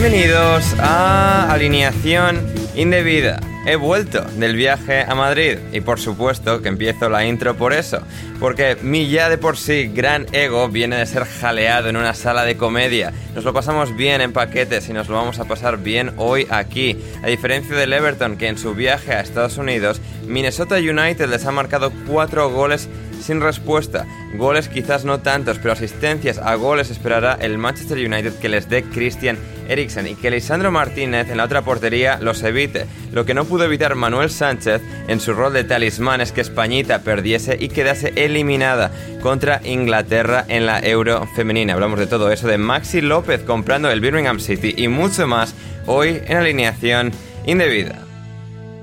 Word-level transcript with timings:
Bienvenidos 0.00 0.76
a 0.78 1.52
Alineación 1.52 2.40
Indebida. 2.76 3.40
He 3.66 3.74
vuelto 3.74 4.22
del 4.36 4.54
viaje 4.54 5.02
a 5.02 5.16
Madrid 5.16 5.58
y 5.72 5.80
por 5.80 5.98
supuesto 5.98 6.62
que 6.62 6.68
empiezo 6.68 7.08
la 7.08 7.26
intro 7.26 7.56
por 7.56 7.72
eso, 7.72 7.98
porque 8.38 8.76
mi 8.80 9.10
ya 9.10 9.28
de 9.28 9.38
por 9.38 9.56
sí 9.56 9.90
gran 9.92 10.26
ego 10.32 10.68
viene 10.68 10.94
de 10.94 11.04
ser 11.04 11.24
jaleado 11.24 11.88
en 11.88 11.96
una 11.96 12.14
sala 12.14 12.44
de 12.44 12.56
comedia. 12.56 13.12
Nos 13.34 13.42
lo 13.42 13.52
pasamos 13.52 13.96
bien 13.96 14.20
en 14.20 14.32
paquetes 14.32 14.88
y 14.88 14.92
nos 14.92 15.08
lo 15.08 15.16
vamos 15.16 15.40
a 15.40 15.46
pasar 15.46 15.78
bien 15.78 16.12
hoy 16.16 16.46
aquí. 16.48 16.96
A 17.24 17.26
diferencia 17.26 17.74
del 17.74 17.92
Everton 17.92 18.36
que 18.36 18.46
en 18.46 18.56
su 18.56 18.74
viaje 18.74 19.14
a 19.14 19.20
Estados 19.20 19.58
Unidos, 19.58 20.00
Minnesota 20.28 20.76
United 20.76 21.28
les 21.28 21.44
ha 21.44 21.50
marcado 21.50 21.92
cuatro 22.06 22.48
goles 22.50 22.88
sin 23.20 23.40
respuesta. 23.40 24.06
Goles 24.34 24.68
quizás 24.68 25.04
no 25.04 25.20
tantos, 25.20 25.58
pero 25.58 25.72
asistencias 25.72 26.38
a 26.38 26.54
goles 26.54 26.90
esperará 26.90 27.38
el 27.40 27.58
Manchester 27.58 27.98
United 27.98 28.34
que 28.34 28.48
les 28.48 28.68
dé 28.68 28.82
Christian 28.84 29.38
Eriksen 29.68 30.06
y 30.06 30.14
que 30.14 30.30
Lisandro 30.30 30.70
Martínez 30.70 31.28
en 31.30 31.36
la 31.36 31.44
otra 31.44 31.62
portería 31.62 32.18
los 32.20 32.42
evite. 32.42 32.86
Lo 33.12 33.24
que 33.24 33.34
no 33.34 33.44
pudo 33.44 33.64
evitar 33.64 33.94
Manuel 33.94 34.30
Sánchez 34.30 34.82
en 35.08 35.20
su 35.20 35.34
rol 35.34 35.52
de 35.52 35.64
talismán 35.64 36.20
es 36.20 36.32
que 36.32 36.40
Españita 36.40 37.02
perdiese 37.02 37.56
y 37.58 37.68
quedase 37.68 38.12
eliminada 38.16 38.90
contra 39.20 39.60
Inglaterra 39.64 40.44
en 40.48 40.66
la 40.66 40.80
Euro 40.80 41.26
femenina. 41.36 41.74
Hablamos 41.74 41.98
de 41.98 42.06
todo 42.06 42.30
eso, 42.32 42.48
de 42.48 42.58
Maxi 42.58 43.00
López 43.00 43.42
comprando 43.42 43.90
el 43.90 44.00
Birmingham 44.00 44.40
City 44.40 44.74
y 44.76 44.88
mucho 44.88 45.26
más 45.26 45.54
hoy 45.86 46.20
en 46.26 46.36
alineación 46.36 47.12
indebida. 47.46 48.07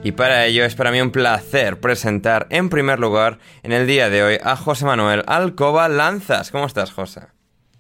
Y 0.05 0.11
para 0.11 0.45
ello 0.45 0.63
es 0.65 0.75
para 0.75 0.91
mí 0.91 1.01
un 1.01 1.09
placer 1.09 1.79
presentar 1.79 2.45
en 2.51 2.69
primer 2.69 2.99
lugar 2.99 3.39
en 3.63 3.71
el 3.71 3.87
día 3.87 4.07
de 4.07 4.21
hoy 4.21 4.37
a 4.43 4.55
José 4.55 4.85
Manuel 4.85 5.23
Alcoba 5.25 5.89
Lanzas. 5.89 6.51
¿Cómo 6.51 6.67
estás, 6.67 6.91
José? 6.91 7.21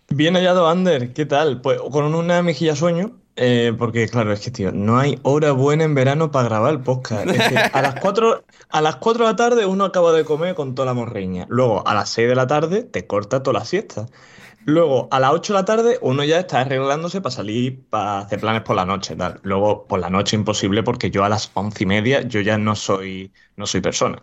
Bien 0.09 0.33
hallado, 0.33 0.67
Ander. 0.67 1.13
¿Qué 1.13 1.27
tal? 1.27 1.61
Pues 1.61 1.79
con 1.79 2.15
una 2.15 2.41
mejilla 2.41 2.75
sueño, 2.75 3.11
eh, 3.35 3.73
porque 3.77 4.09
claro, 4.09 4.33
es 4.33 4.39
que, 4.39 4.49
tío, 4.49 4.71
no 4.71 4.97
hay 4.97 5.19
hora 5.21 5.51
buena 5.51 5.83
en 5.83 5.93
verano 5.93 6.31
para 6.31 6.49
grabar 6.49 6.73
el 6.73 6.79
podcast. 6.79 7.27
Es 7.27 7.47
que 7.47 7.57
a 7.57 7.81
las 7.83 7.99
4 7.99 8.43
a 8.69 8.81
las 8.81 8.95
4 8.95 9.23
de 9.23 9.31
la 9.31 9.35
tarde 9.35 9.67
uno 9.67 9.85
acaba 9.85 10.11
de 10.11 10.25
comer 10.25 10.55
con 10.55 10.73
toda 10.73 10.87
la 10.87 10.95
morreña. 10.95 11.45
Luego, 11.47 11.87
a 11.87 11.93
las 11.93 12.09
6 12.09 12.27
de 12.27 12.35
la 12.35 12.47
tarde 12.47 12.81
te 12.81 13.05
corta 13.05 13.43
toda 13.43 13.59
la 13.59 13.65
siesta. 13.65 14.07
Luego, 14.67 15.07
a 15.11 15.19
las 15.19 15.31
8 15.31 15.53
de 15.53 15.59
la 15.59 15.65
tarde, 15.65 15.99
uno 16.01 16.23
ya 16.23 16.39
está 16.39 16.61
arreglándose 16.61 17.21
para 17.21 17.35
salir, 17.35 17.87
para 17.87 18.19
hacer 18.21 18.39
planes 18.39 18.63
por 18.63 18.75
la 18.75 18.83
noche. 18.85 19.15
Luego, 19.43 19.85
por 19.87 19.99
la 19.99 20.09
noche 20.09 20.35
imposible, 20.35 20.81
porque 20.81 21.11
yo 21.11 21.23
a 21.23 21.29
las 21.29 21.51
once 21.53 21.83
y 21.83 21.85
media 21.85 22.21
yo 22.21 22.41
ya 22.41 22.57
no 22.57 22.75
soy, 22.75 23.31
no 23.57 23.67
soy 23.67 23.81
persona. 23.81 24.21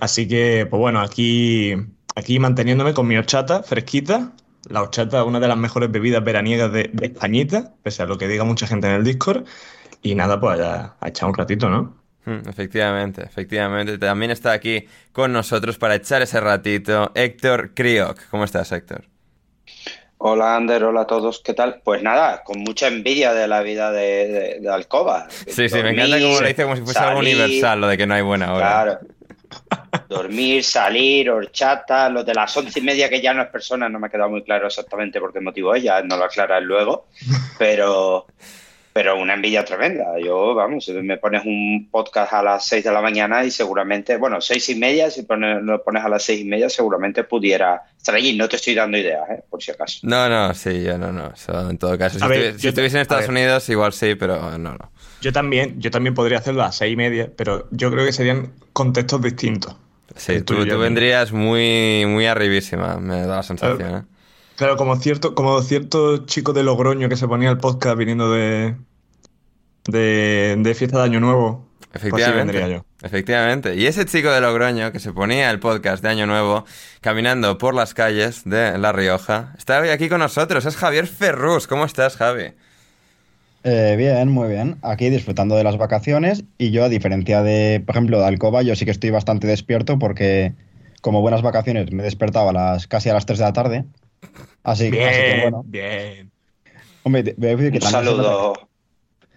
Así 0.00 0.26
que, 0.28 0.66
pues 0.68 0.80
bueno, 0.80 1.00
aquí, 1.00 1.74
aquí 2.16 2.38
manteniéndome 2.40 2.94
con 2.94 3.06
mi 3.06 3.16
horchata 3.16 3.62
fresquita. 3.62 4.32
La 4.68 4.82
horchata 4.82 5.20
es 5.20 5.26
una 5.26 5.38
de 5.40 5.48
las 5.48 5.56
mejores 5.56 5.90
bebidas 5.92 6.24
veraniegas 6.24 6.72
de, 6.72 6.90
de 6.92 7.06
Españita, 7.06 7.76
pese 7.82 8.02
a 8.02 8.06
lo 8.06 8.18
que 8.18 8.26
diga 8.28 8.44
mucha 8.44 8.66
gente 8.66 8.88
en 8.88 8.94
el 8.94 9.04
Discord. 9.04 9.46
Y 10.02 10.16
nada, 10.16 10.40
pues 10.40 10.60
a, 10.60 10.96
a 11.00 11.08
echar 11.08 11.28
un 11.28 11.34
ratito, 11.36 11.68
¿no? 11.70 11.96
Hmm, 12.24 12.48
efectivamente, 12.48 13.22
efectivamente. 13.24 13.98
También 13.98 14.32
está 14.32 14.52
aquí 14.52 14.86
con 15.12 15.32
nosotros 15.32 15.78
para 15.78 15.94
echar 15.94 16.22
ese 16.22 16.40
ratito 16.40 17.12
Héctor 17.14 17.72
Crioc. 17.74 18.28
¿Cómo 18.30 18.44
estás, 18.44 18.72
Héctor? 18.72 19.15
Hola 20.18 20.56
Ander, 20.56 20.82
hola 20.84 21.02
a 21.02 21.06
todos, 21.06 21.40
¿qué 21.40 21.52
tal? 21.52 21.82
Pues 21.84 22.02
nada, 22.02 22.42
con 22.42 22.60
mucha 22.60 22.88
envidia 22.88 23.34
de 23.34 23.46
la 23.46 23.60
vida 23.60 23.92
de, 23.92 24.28
de, 24.28 24.60
de 24.60 24.68
Alcoba. 24.72 25.26
Sí, 25.28 25.68
sí, 25.68 25.82
me 25.82 25.90
encanta 25.90 26.18
cómo 26.18 26.40
lo 26.40 26.46
dice 26.46 26.62
como 26.62 26.76
si 26.76 26.82
fuese 26.82 26.98
algo 26.98 27.20
universal, 27.20 27.80
lo 27.80 27.86
de 27.88 27.98
que 27.98 28.06
no 28.06 28.14
hay 28.14 28.22
buena 28.22 28.54
hora. 28.54 28.66
Claro. 28.66 28.98
Dormir, 30.08 30.64
salir, 30.64 31.30
horchata, 31.30 32.08
lo 32.08 32.24
de 32.24 32.34
las 32.34 32.56
once 32.56 32.80
y 32.80 32.82
media 32.82 33.08
que 33.08 33.20
ya 33.20 33.34
no 33.34 33.42
es 33.42 33.48
persona, 33.48 33.88
no 33.88 33.98
me 33.98 34.06
ha 34.06 34.10
quedado 34.10 34.30
muy 34.30 34.42
claro 34.42 34.66
exactamente 34.66 35.20
por 35.20 35.32
qué 35.32 35.40
motivo 35.40 35.74
ella, 35.74 36.02
no 36.02 36.16
lo 36.16 36.24
aclaras 36.24 36.62
luego, 36.62 37.06
pero, 37.58 38.26
pero 38.96 39.20
una 39.20 39.34
envidia 39.34 39.62
tremenda. 39.62 40.18
Yo, 40.18 40.54
vamos, 40.54 40.88
me 40.88 41.18
pones 41.18 41.44
un 41.44 41.86
podcast 41.90 42.32
a 42.32 42.42
las 42.42 42.66
seis 42.66 42.82
de 42.82 42.90
la 42.90 43.02
mañana 43.02 43.44
y 43.44 43.50
seguramente, 43.50 44.16
bueno, 44.16 44.40
seis 44.40 44.70
y 44.70 44.74
media, 44.74 45.10
si 45.10 45.24
pones, 45.24 45.62
lo 45.62 45.82
pones 45.84 46.02
a 46.02 46.08
las 46.08 46.22
seis 46.22 46.40
y 46.40 46.44
media, 46.46 46.70
seguramente 46.70 47.22
pudiera 47.22 47.82
estar 47.94 48.14
allí. 48.14 48.34
No 48.34 48.48
te 48.48 48.56
estoy 48.56 48.74
dando 48.74 48.96
ideas, 48.96 49.20
¿eh? 49.28 49.42
por 49.50 49.62
si 49.62 49.70
acaso. 49.70 49.98
No, 50.04 50.30
no, 50.30 50.54
sí, 50.54 50.82
yo 50.82 50.96
no, 50.96 51.12
no. 51.12 51.30
Eso, 51.34 51.68
en 51.68 51.76
todo 51.76 51.98
caso, 51.98 52.18
si, 52.18 52.26
ver, 52.26 52.54
estuvi- 52.54 52.58
si 52.58 52.68
estuviese 52.68 52.96
en 52.96 53.02
Estados. 53.02 53.28
Unidos, 53.28 53.68
igual 53.68 53.92
sí, 53.92 54.14
pero 54.14 54.56
no, 54.56 54.72
no. 54.72 54.90
Yo 55.20 55.30
también, 55.30 55.78
yo 55.78 55.90
también 55.90 56.14
podría 56.14 56.38
hacerlo 56.38 56.62
a 56.62 56.66
las 56.68 56.76
seis 56.76 56.94
y 56.94 56.96
media, 56.96 57.30
pero 57.36 57.68
yo 57.72 57.90
creo 57.90 58.06
que 58.06 58.14
serían 58.14 58.54
contextos 58.72 59.20
distintos. 59.20 59.76
Sí, 60.16 60.40
tú, 60.40 60.64
tú 60.66 60.78
vendrías 60.78 61.32
muy, 61.32 62.06
muy 62.06 62.24
arribísima, 62.24 62.96
me 62.96 63.26
da 63.26 63.36
la 63.36 63.42
sensación, 63.42 63.94
¿eh? 63.94 64.02
Claro, 64.56 64.76
como 64.76 64.96
cierto, 64.96 65.34
como 65.34 65.60
cierto 65.62 66.24
chico 66.26 66.52
de 66.52 66.62
Logroño 66.62 67.08
que 67.08 67.16
se 67.16 67.28
ponía 67.28 67.50
el 67.50 67.58
podcast 67.58 67.98
viniendo 67.98 68.30
de, 68.30 68.74
de, 69.86 70.56
de 70.58 70.74
fiesta 70.74 70.98
de 70.98 71.04
Año 71.04 71.20
Nuevo. 71.20 71.66
Pues 71.78 72.02
así 72.02 72.08
Efectivamente. 72.08 72.52
vendría 72.52 72.76
yo. 72.78 72.84
Efectivamente. 73.02 73.74
Y 73.76 73.86
ese 73.86 74.04
chico 74.06 74.30
de 74.30 74.40
Logroño 74.40 74.92
que 74.92 74.98
se 74.98 75.12
ponía 75.12 75.50
el 75.50 75.60
podcast 75.60 76.02
de 76.02 76.08
Año 76.08 76.26
Nuevo 76.26 76.64
caminando 77.00 77.58
por 77.58 77.74
las 77.74 77.94
calles 77.94 78.42
de 78.44 78.78
La 78.78 78.92
Rioja 78.92 79.54
está 79.58 79.80
hoy 79.80 79.90
aquí 79.90 80.08
con 80.08 80.20
nosotros. 80.20 80.64
Es 80.64 80.76
Javier 80.76 81.06
Ferrus. 81.06 81.66
¿Cómo 81.66 81.84
estás, 81.84 82.16
Javi? 82.16 82.52
Eh, 83.64 83.94
bien, 83.98 84.30
muy 84.30 84.48
bien. 84.48 84.76
Aquí 84.82 85.10
disfrutando 85.10 85.56
de 85.56 85.64
las 85.64 85.76
vacaciones 85.76 86.44
y 86.56 86.70
yo, 86.70 86.84
a 86.84 86.88
diferencia 86.88 87.42
de, 87.42 87.82
por 87.84 87.94
ejemplo, 87.94 88.20
de 88.20 88.26
Alcoba, 88.26 88.62
yo 88.62 88.76
sí 88.76 88.84
que 88.84 88.90
estoy 88.90 89.10
bastante 89.10 89.46
despierto 89.46 89.98
porque 89.98 90.54
como 91.00 91.20
buenas 91.20 91.42
vacaciones 91.42 91.92
me 91.92 92.02
he 92.02 92.04
despertado 92.04 92.48
a 92.48 92.52
las, 92.52 92.86
casi 92.86 93.08
a 93.10 93.14
las 93.14 93.26
3 93.26 93.38
de 93.38 93.44
la 93.44 93.52
tarde. 93.52 93.84
Así, 94.62 94.90
Bien, 94.90 95.08
así 95.08 95.22
que 95.22 95.40
bueno. 95.42 95.62
bien. 95.66 96.30
Hombre, 97.02 97.22
te- 97.22 97.34
voy 97.36 97.48
a 97.50 97.56
decir 97.56 97.70
que 97.72 97.78
Un 97.78 97.82
también 97.84 98.04
se 98.04 98.16
nota 98.16 98.22
saludo. 98.22 98.52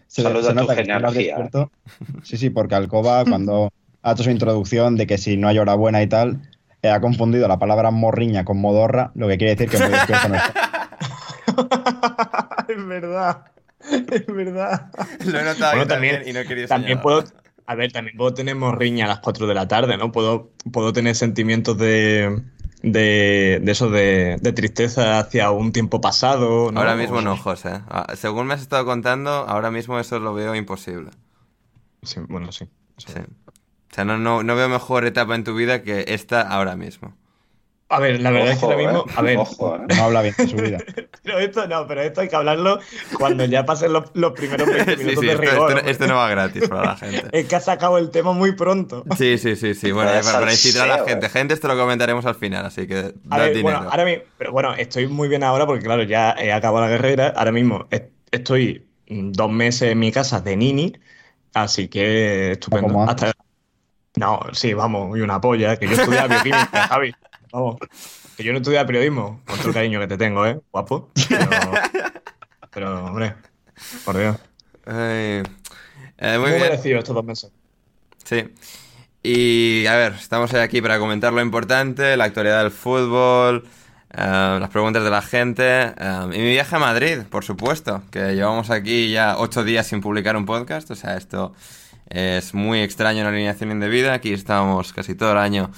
se- 0.07 0.22
a 0.28 0.34
tu 0.34 0.53
nota 0.56 0.75
que 0.75 0.81
genealogía. 0.81 1.22
despierto. 1.38 1.72
Sí, 2.23 2.38
sí, 2.38 2.50
porque 2.50 2.75
Alcoba 2.75 3.25
cuando 3.25 3.72
ha 4.01 4.12
hecho 4.13 4.23
su 4.23 4.31
introducción 4.31 4.95
de 4.95 5.06
que 5.07 5.18
si 5.18 5.38
no 5.38 5.47
hay 5.47 5.59
hora 5.59 5.75
buena 5.75 6.01
y 6.01 6.07
tal, 6.07 6.41
eh, 6.81 6.89
ha 6.89 7.00
confundido 7.01 7.47
la 7.47 7.59
palabra 7.59 7.91
morriña 7.91 8.44
con 8.45 8.59
modorra, 8.59 9.12
lo 9.16 9.28
que 9.28 9.38
quiere 9.38 9.56
decir 9.56 9.69
que 9.69 9.78
muy 9.84 9.91
despierto 9.94 10.29
no 10.29 10.35
está. 10.35 10.53
es 12.69 12.85
verdad. 12.88 13.45
Es 14.12 14.25
verdad. 14.28 14.92
Lo 15.25 15.39
he 15.39 15.44
notado 15.44 15.71
Bueno, 15.71 15.83
yo 15.83 15.88
también, 15.88 16.24
y 16.27 16.33
no 16.33 16.39
he 16.39 16.45
querido 16.45 16.68
También 16.68 17.00
señalar. 17.00 17.03
puedo. 17.03 17.24
A 17.65 17.75
ver, 17.75 17.92
también 17.92 18.18
puedo 18.18 18.33
tener 18.33 18.56
morriña 18.56 19.06
a 19.06 19.09
las 19.09 19.19
4 19.19 19.45
de 19.45 19.53
la 19.53 19.68
tarde, 19.68 19.95
¿no? 19.98 20.12
Puedo, 20.12 20.51
puedo 20.71 20.92
tener 20.92 21.15
sentimientos 21.15 21.77
de. 21.77 22.42
De, 22.81 23.59
de 23.61 23.71
eso, 23.71 23.89
de, 23.89 24.37
de 24.41 24.53
tristeza 24.53 25.19
hacia 25.19 25.51
un 25.51 25.71
tiempo 25.71 26.01
pasado. 26.01 26.71
¿no? 26.71 26.79
Ahora 26.79 26.95
mismo 26.95 27.21
no, 27.21 27.37
José. 27.37 27.81
Ah, 27.89 28.13
Según 28.15 28.47
me 28.47 28.53
has 28.53 28.61
estado 28.61 28.85
contando, 28.85 29.29
ahora 29.31 29.71
mismo 29.71 29.99
eso 29.99 30.19
lo 30.19 30.33
veo 30.33 30.55
imposible. 30.55 31.11
Sí, 32.03 32.19
bueno, 32.27 32.51
sí. 32.51 32.65
Sí. 32.97 33.13
O 33.91 33.95
sea, 33.95 34.05
no, 34.05 34.17
no, 34.17 34.43
no 34.43 34.55
veo 34.55 34.69
mejor 34.69 35.05
etapa 35.05 35.35
en 35.35 35.43
tu 35.43 35.55
vida 35.55 35.81
que 35.83 36.05
esta 36.09 36.41
ahora 36.41 36.75
mismo. 36.75 37.15
A 37.91 38.00
ver, 38.00 38.21
la 38.21 38.30
verdad 38.30 38.51
es 38.51 38.59
que 38.59 38.65
ahora 38.65 38.77
mismo. 38.77 39.00
¿eh? 39.07 39.12
A 39.15 39.21
ver. 39.24 39.38
Ojo, 39.38 39.75
¿eh? 39.75 39.80
No 39.95 40.03
habla 40.03 40.21
bien 40.21 40.36
de 40.38 40.47
su 40.47 40.56
vida. 40.57 40.77
Pero 41.24 41.39
esto 41.39 41.68
no, 41.68 41.86
pero 41.88 42.01
esto 42.01 42.21
hay 42.21 42.27
que 42.30 42.36
hablarlo 42.36 42.80
cuando 43.18 43.45
ya 43.45 43.65
pasen 43.65 43.91
los, 43.94 44.06
los 44.13 44.31
primeros 44.31 44.68
20 44.68 44.91
Sí, 44.97 45.03
minutos 45.03 45.19
sí, 45.21 45.25
de 45.27 45.33
esto, 45.33 45.41
rigor. 45.51 45.83
esto 45.86 46.07
no 46.07 46.15
va 46.15 46.30
gratis 46.30 46.68
para 46.69 46.83
la 46.86 46.95
gente. 46.97 47.24
Es 47.38 47.45
que 47.47 47.56
ha 47.56 47.59
sacado 47.59 47.97
el 47.97 48.09
tema 48.09 48.31
muy 48.31 48.53
pronto. 48.53 49.03
Sí, 49.18 49.38
sí, 49.38 49.56
sí, 49.56 49.74
sí. 49.75 49.91
Bueno, 49.91 50.12
para, 50.12 50.39
para 50.39 50.51
incitar 50.51 50.89
a 50.89 50.97
la 51.00 51.03
gente. 51.06 51.25
eh. 51.25 51.30
Gente, 51.30 51.53
esto 51.53 51.68
lo 51.68 51.77
comentaremos 51.77 52.25
al 52.25 52.36
final, 52.36 52.65
así 52.65 52.88
que 52.88 52.97
A 53.30 53.38
da 53.38 53.38
ver, 53.38 53.56
dinero. 53.56 53.77
bueno, 53.80 53.89
ahora 53.91 54.06
mismo, 54.06 54.24
pero 54.38 54.51
bueno, 54.51 54.74
estoy 54.75 55.07
muy 55.07 55.27
bien 55.27 55.44
ahora 55.44 55.65
porque 55.65 55.83
claro, 55.83 56.03
ya 56.03 56.36
he 56.39 56.51
acabado 56.53 56.86
la 56.88 56.91
carrera. 56.95 57.33
Ahora 57.36 57.51
mismo 57.51 57.88
est- 57.91 58.12
estoy 58.31 58.88
mm, 59.07 59.31
dos 59.33 59.51
meses 59.51 59.91
en 59.91 60.00
mi 60.00 60.12
casa 60.12 60.39
de 60.41 60.56
nini, 60.57 60.94
así 61.53 61.88
que 61.89 62.51
estupendo. 62.53 63.01
Hasta- 63.01 63.33
No, 64.15 64.39
sí, 64.53 64.74
vamos, 64.74 65.18
y 65.18 65.21
una 65.21 65.39
polla, 65.39 65.77
que 65.77 65.88
yo 65.88 65.94
estudiaba 65.94 66.27
bioquímica, 66.27 66.88
Javi. 66.88 67.13
Vamos, 67.51 67.78
que 68.38 68.44
yo 68.44 68.51
no 68.51 68.60
estudiaba 68.60 68.86
periodismo, 68.86 69.42
con 69.46 69.57
todo 69.57 69.69
el 69.69 69.74
cariño 69.74 70.00
que 70.00 70.07
te 70.07 70.18
tengo, 70.18 70.46
¿eh? 70.46 70.60
Guapo. 70.72 71.10
Pero, 71.28 71.50
pero, 72.72 73.06
hombre, 73.06 73.36
por 74.06 74.18
Dios. 74.18 74.38
Ay. 74.86 75.44
Eh, 76.18 76.38
muy 76.38 76.51
Muy 76.51 76.60
merecido 76.60 77.00
estos 77.00 77.16
dos 77.16 77.25
meses. 77.25 77.51
Sí. 78.24 78.50
Y 79.24 79.86
a 79.88 79.96
ver, 79.96 80.13
estamos 80.13 80.54
aquí 80.54 80.81
para 80.81 81.00
comentar 81.00 81.34
lo 81.34 81.42
importante, 81.42 82.16
la 82.16 82.25
actualidad 82.25 82.62
del 82.62 82.72
fútbol, 82.72 83.68
eh, 84.12 84.57
las 84.60 84.69
preguntas 84.69 85.04
de 85.04 85.10
la 85.10 85.22
gente 85.22 85.63
eh, 85.63 86.22
y 86.34 86.38
mi 86.40 86.51
viaje 86.51 86.75
a 86.75 86.80
Madrid, 86.80 87.19
por 87.30 87.44
supuesto, 87.44 88.04
que 88.12 88.36
llevamos 88.36 88.69
aquí 88.69 89.12
ya 89.12 89.38
ocho 89.38 89.63
días 89.63 89.88
sin 89.88 90.01
publicar 90.01 90.38
un 90.38 90.46
podcast, 90.46 90.90
o 90.92 90.96
sea, 90.96 91.18
esto 91.18 91.54
es 92.10 92.54
muy 92.54 92.81
extraño 92.81 93.19
en 93.19 93.25
la 93.25 93.30
alineación 93.30 93.72
indebida, 93.72 94.13
aquí 94.13 94.34
estamos 94.34 94.94
casi 94.94 95.16
todo 95.16 95.34
el 95.34 95.38
año 95.38 95.72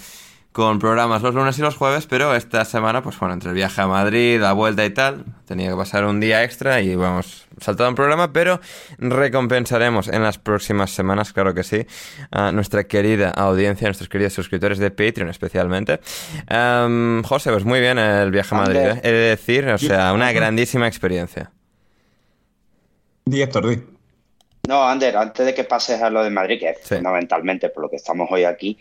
con 0.51 0.79
programas 0.79 1.21
los 1.21 1.33
lunes 1.33 1.57
y 1.59 1.61
los 1.61 1.75
jueves, 1.77 2.07
pero 2.07 2.35
esta 2.35 2.65
semana, 2.65 3.01
pues 3.01 3.17
bueno, 3.17 3.33
entre 3.33 3.49
el 3.49 3.55
viaje 3.55 3.79
a 3.81 3.87
Madrid, 3.87 4.37
la 4.39 4.51
vuelta 4.51 4.83
y 4.83 4.89
tal, 4.89 5.23
tenía 5.45 5.69
que 5.69 5.77
pasar 5.77 6.03
un 6.03 6.19
día 6.19 6.43
extra 6.43 6.81
y 6.81 6.93
vamos, 6.95 7.45
saltado 7.61 7.87
un 7.89 7.95
programa, 7.95 8.33
pero 8.33 8.59
recompensaremos 8.97 10.09
en 10.09 10.23
las 10.23 10.37
próximas 10.39 10.91
semanas, 10.91 11.31
claro 11.31 11.53
que 11.53 11.63
sí, 11.63 11.85
a 12.31 12.51
nuestra 12.51 12.83
querida 12.83 13.29
audiencia, 13.29 13.87
a 13.87 13.89
nuestros 13.89 14.09
queridos 14.09 14.33
suscriptores 14.33 14.77
de 14.77 14.91
Patreon 14.91 15.29
especialmente. 15.29 16.01
José, 16.49 17.51
pues 17.51 17.63
muy 17.63 17.79
bien 17.79 17.97
el 17.97 18.31
viaje 18.31 18.53
a 18.53 18.57
Madrid. 18.57 18.79
¿eh? 18.79 18.99
he 19.03 19.11
de 19.11 19.29
decir, 19.29 19.67
o 19.69 19.77
sea, 19.77 20.11
una 20.11 20.33
grandísima 20.33 20.85
experiencia. 20.87 21.51
Di 23.25 23.41
Héctor, 23.41 23.69
di. 23.69 23.81
No, 24.67 24.83
Ander, 24.87 25.15
antes 25.17 25.45
de 25.45 25.53
que 25.53 25.63
pases 25.63 26.01
a 26.01 26.09
lo 26.09 26.23
de 26.23 26.29
Madrid, 26.29 26.59
que 26.59 26.69
es 26.71 26.77
Sí. 26.83 26.95
fundamentalmente 26.95 27.69
por 27.69 27.83
lo 27.83 27.89
que 27.89 27.95
estamos 27.95 28.27
hoy 28.31 28.43
aquí, 28.43 28.77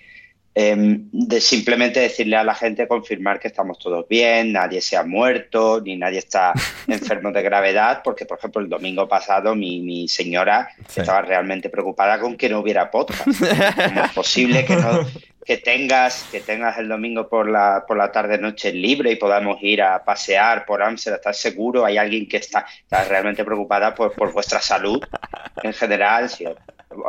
em, 0.54 1.08
de 1.12 1.40
simplemente 1.40 2.00
decirle 2.00 2.36
a 2.36 2.44
la 2.44 2.54
gente, 2.54 2.88
confirmar 2.88 3.38
que 3.38 3.48
estamos 3.48 3.78
todos 3.78 4.06
bien, 4.08 4.52
nadie 4.52 4.80
se 4.80 4.96
ha 4.96 5.04
muerto, 5.04 5.80
ni 5.80 5.96
nadie 5.96 6.18
está 6.18 6.52
enfermo 6.88 7.30
de 7.32 7.42
gravedad, 7.42 8.00
porque, 8.02 8.26
por 8.26 8.38
ejemplo, 8.38 8.60
el 8.60 8.68
domingo 8.68 9.08
pasado 9.08 9.54
mi, 9.54 9.80
mi 9.80 10.08
señora 10.08 10.70
Sí. 10.88 11.00
estaba 11.00 11.22
realmente 11.22 11.68
preocupada 11.68 12.18
con 12.18 12.36
que 12.36 12.48
no 12.48 12.60
hubiera 12.60 12.90
podcast. 12.90 13.24
¿Cómo 13.26 14.04
es 14.04 14.12
posible 14.12 14.64
que, 14.64 14.74
no, 14.76 15.06
que, 15.46 15.56
tengas, 15.58 16.24
que 16.32 16.40
tengas 16.40 16.78
el 16.78 16.88
domingo 16.88 17.28
por 17.28 17.48
la, 17.48 17.84
por 17.86 17.96
la 17.96 18.10
tarde-noche 18.10 18.72
libre 18.72 19.12
y 19.12 19.16
podamos 19.16 19.58
ir 19.62 19.82
a 19.82 20.04
pasear 20.04 20.66
por 20.66 20.82
Amsterdam? 20.82 21.18
¿Estás 21.18 21.38
seguro? 21.38 21.84
¿Hay 21.84 21.96
alguien 21.96 22.28
que 22.28 22.38
está, 22.38 22.66
está 22.82 23.04
realmente 23.04 23.44
preocupada 23.44 23.94
por, 23.94 24.12
por 24.12 24.32
vuestra 24.32 24.60
salud 24.60 25.00
en 25.62 25.72
general? 25.72 26.28
Sí. 26.28 26.44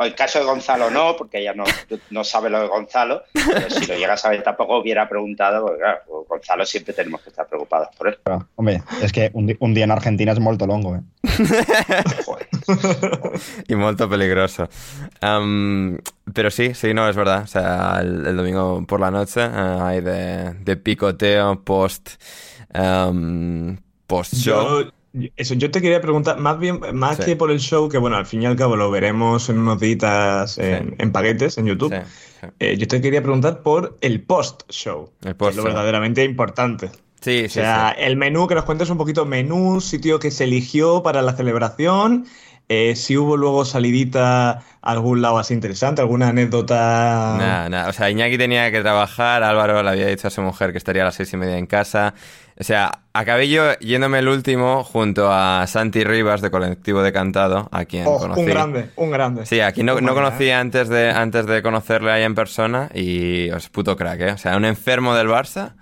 El 0.00 0.14
caso 0.14 0.38
de 0.38 0.44
Gonzalo 0.44 0.90
no, 0.90 1.16
porque 1.16 1.40
ella 1.40 1.54
no, 1.54 1.64
no 2.10 2.24
sabe 2.24 2.50
lo 2.50 2.60
de 2.60 2.68
Gonzalo, 2.68 3.22
pero 3.32 3.68
si 3.68 3.86
lo 3.86 3.96
llega 3.96 4.14
a 4.14 4.16
saber 4.16 4.42
tampoco 4.42 4.78
hubiera 4.78 5.08
preguntado, 5.08 5.62
porque 5.62 5.78
claro, 5.80 6.00
pues 6.06 6.28
Gonzalo 6.28 6.64
siempre 6.64 6.94
tenemos 6.94 7.20
que 7.20 7.30
estar 7.30 7.46
preocupados 7.48 7.88
por 7.96 8.08
él. 8.08 8.18
Pero, 8.22 8.48
hombre, 8.54 8.82
es 9.02 9.12
que 9.12 9.30
un, 9.34 9.54
un 9.58 9.74
día 9.74 9.84
en 9.84 9.90
Argentina 9.90 10.32
es 10.32 10.38
molto 10.38 10.66
longo, 10.66 10.96
¿eh? 10.96 11.00
Joder. 12.24 12.48
y 13.68 13.74
molto 13.74 14.08
peligroso. 14.08 14.68
Am, 15.20 15.98
pero 16.32 16.50
sí, 16.50 16.74
sí, 16.74 16.94
no, 16.94 17.08
es 17.08 17.16
verdad. 17.16 17.42
O 17.42 17.46
sea, 17.46 17.98
el, 18.00 18.26
el 18.26 18.36
domingo 18.36 18.84
por 18.86 19.00
la 19.00 19.10
noche 19.10 19.40
eh, 19.42 19.78
hay 19.80 20.00
de, 20.00 20.54
de 20.54 20.76
picoteo 20.76 21.62
post, 21.64 22.10
am, 22.72 23.78
post 24.06 24.34
show. 24.34 24.84
Yo, 24.84 24.92
eso, 25.36 25.54
yo 25.54 25.70
te 25.70 25.80
quería 25.82 26.00
preguntar, 26.00 26.38
más 26.38 26.58
bien, 26.58 26.80
más 26.94 27.16
Sí. 27.18 27.24
que 27.24 27.36
por 27.36 27.50
el 27.50 27.60
show, 27.60 27.88
que 27.88 27.98
bueno, 27.98 28.16
al 28.16 28.26
fin 28.26 28.42
y 28.42 28.46
al 28.46 28.56
cabo 28.56 28.76
lo 28.76 28.90
veremos 28.90 29.48
en 29.50 29.58
unos 29.58 29.78
días 29.80 30.56
en, 30.58 30.88
Sí. 30.90 30.94
en 30.98 31.12
paquetes 31.12 31.58
en 31.58 31.66
YouTube. 31.66 31.92
Sí, 31.94 32.46
eh, 32.58 32.76
yo 32.78 32.88
te 32.88 33.00
quería 33.00 33.22
preguntar 33.22 33.62
por 33.62 33.98
el 34.00 34.22
post-show. 34.22 35.10
El 35.20 35.24
que 35.24 35.28
es 35.30 35.34
post-show. 35.36 35.64
lo 35.64 35.70
verdaderamente 35.70 36.24
importante. 36.24 36.90
Sí, 37.20 37.40
O 37.44 37.48
sí, 37.48 37.48
sea, 37.50 37.94
sí. 37.96 38.02
el 38.04 38.16
menú, 38.16 38.46
que 38.48 38.54
nos 38.54 38.64
cuentes 38.64 38.90
un 38.90 38.98
poquito 38.98 39.24
menú, 39.26 39.80
sitio 39.80 40.18
que 40.18 40.30
se 40.30 40.44
eligió 40.44 41.02
para 41.04 41.22
la 41.22 41.34
celebración, 41.34 42.26
eh, 42.68 42.96
si 42.96 43.16
hubo 43.18 43.36
luego 43.36 43.64
salidita 43.64 44.50
a 44.50 44.62
algún 44.80 45.20
lado 45.22 45.38
así 45.38 45.52
interesante, 45.54 46.00
alguna 46.00 46.28
anécdota. 46.28 46.74
Nada, 47.38 47.68
nada. 47.68 47.88
O 47.90 47.92
sea, 47.92 48.10
Iñaki 48.10 48.38
tenía 48.38 48.70
que 48.72 48.80
trabajar, 48.80 49.42
Álvaro 49.42 49.82
le 49.82 49.90
había 49.90 50.06
dicho 50.06 50.26
a 50.26 50.30
su 50.30 50.40
mujer 50.42 50.72
que 50.72 50.78
estaría 50.78 51.02
a 51.02 51.06
las 51.06 51.14
seis 51.16 51.32
y 51.32 51.36
media 51.36 51.58
en 51.58 51.66
casa. 51.66 52.14
O 52.60 52.64
sea, 52.64 53.00
acabé 53.14 53.48
yo 53.48 53.72
yéndome 53.80 54.18
el 54.18 54.28
último 54.28 54.84
junto 54.84 55.32
a 55.32 55.66
Santi 55.66 56.04
Rivas 56.04 56.40
de 56.42 56.50
Colectivo 56.50 57.02
de 57.02 57.12
Cantado, 57.12 57.68
a 57.72 57.84
quien 57.86 58.06
Oh, 58.06 58.18
conocí. 58.18 58.40
un 58.40 58.46
grande, 58.46 58.90
un 58.96 59.10
grande. 59.10 59.46
Sí, 59.46 59.60
aquí 59.60 59.82
no, 59.82 60.00
no 60.00 60.14
conocía 60.14 60.60
antes 60.60 60.88
de, 60.88 61.10
antes 61.10 61.46
de 61.46 61.62
conocerle 61.62 62.12
ahí 62.12 62.22
en 62.24 62.34
persona 62.34 62.90
y 62.94 63.48
es 63.48 63.68
puto 63.70 63.96
crack, 63.96 64.20
¿eh? 64.20 64.32
O 64.32 64.38
sea, 64.38 64.56
un 64.56 64.64
enfermo 64.66 65.14
del 65.14 65.28
Barça. 65.28 65.72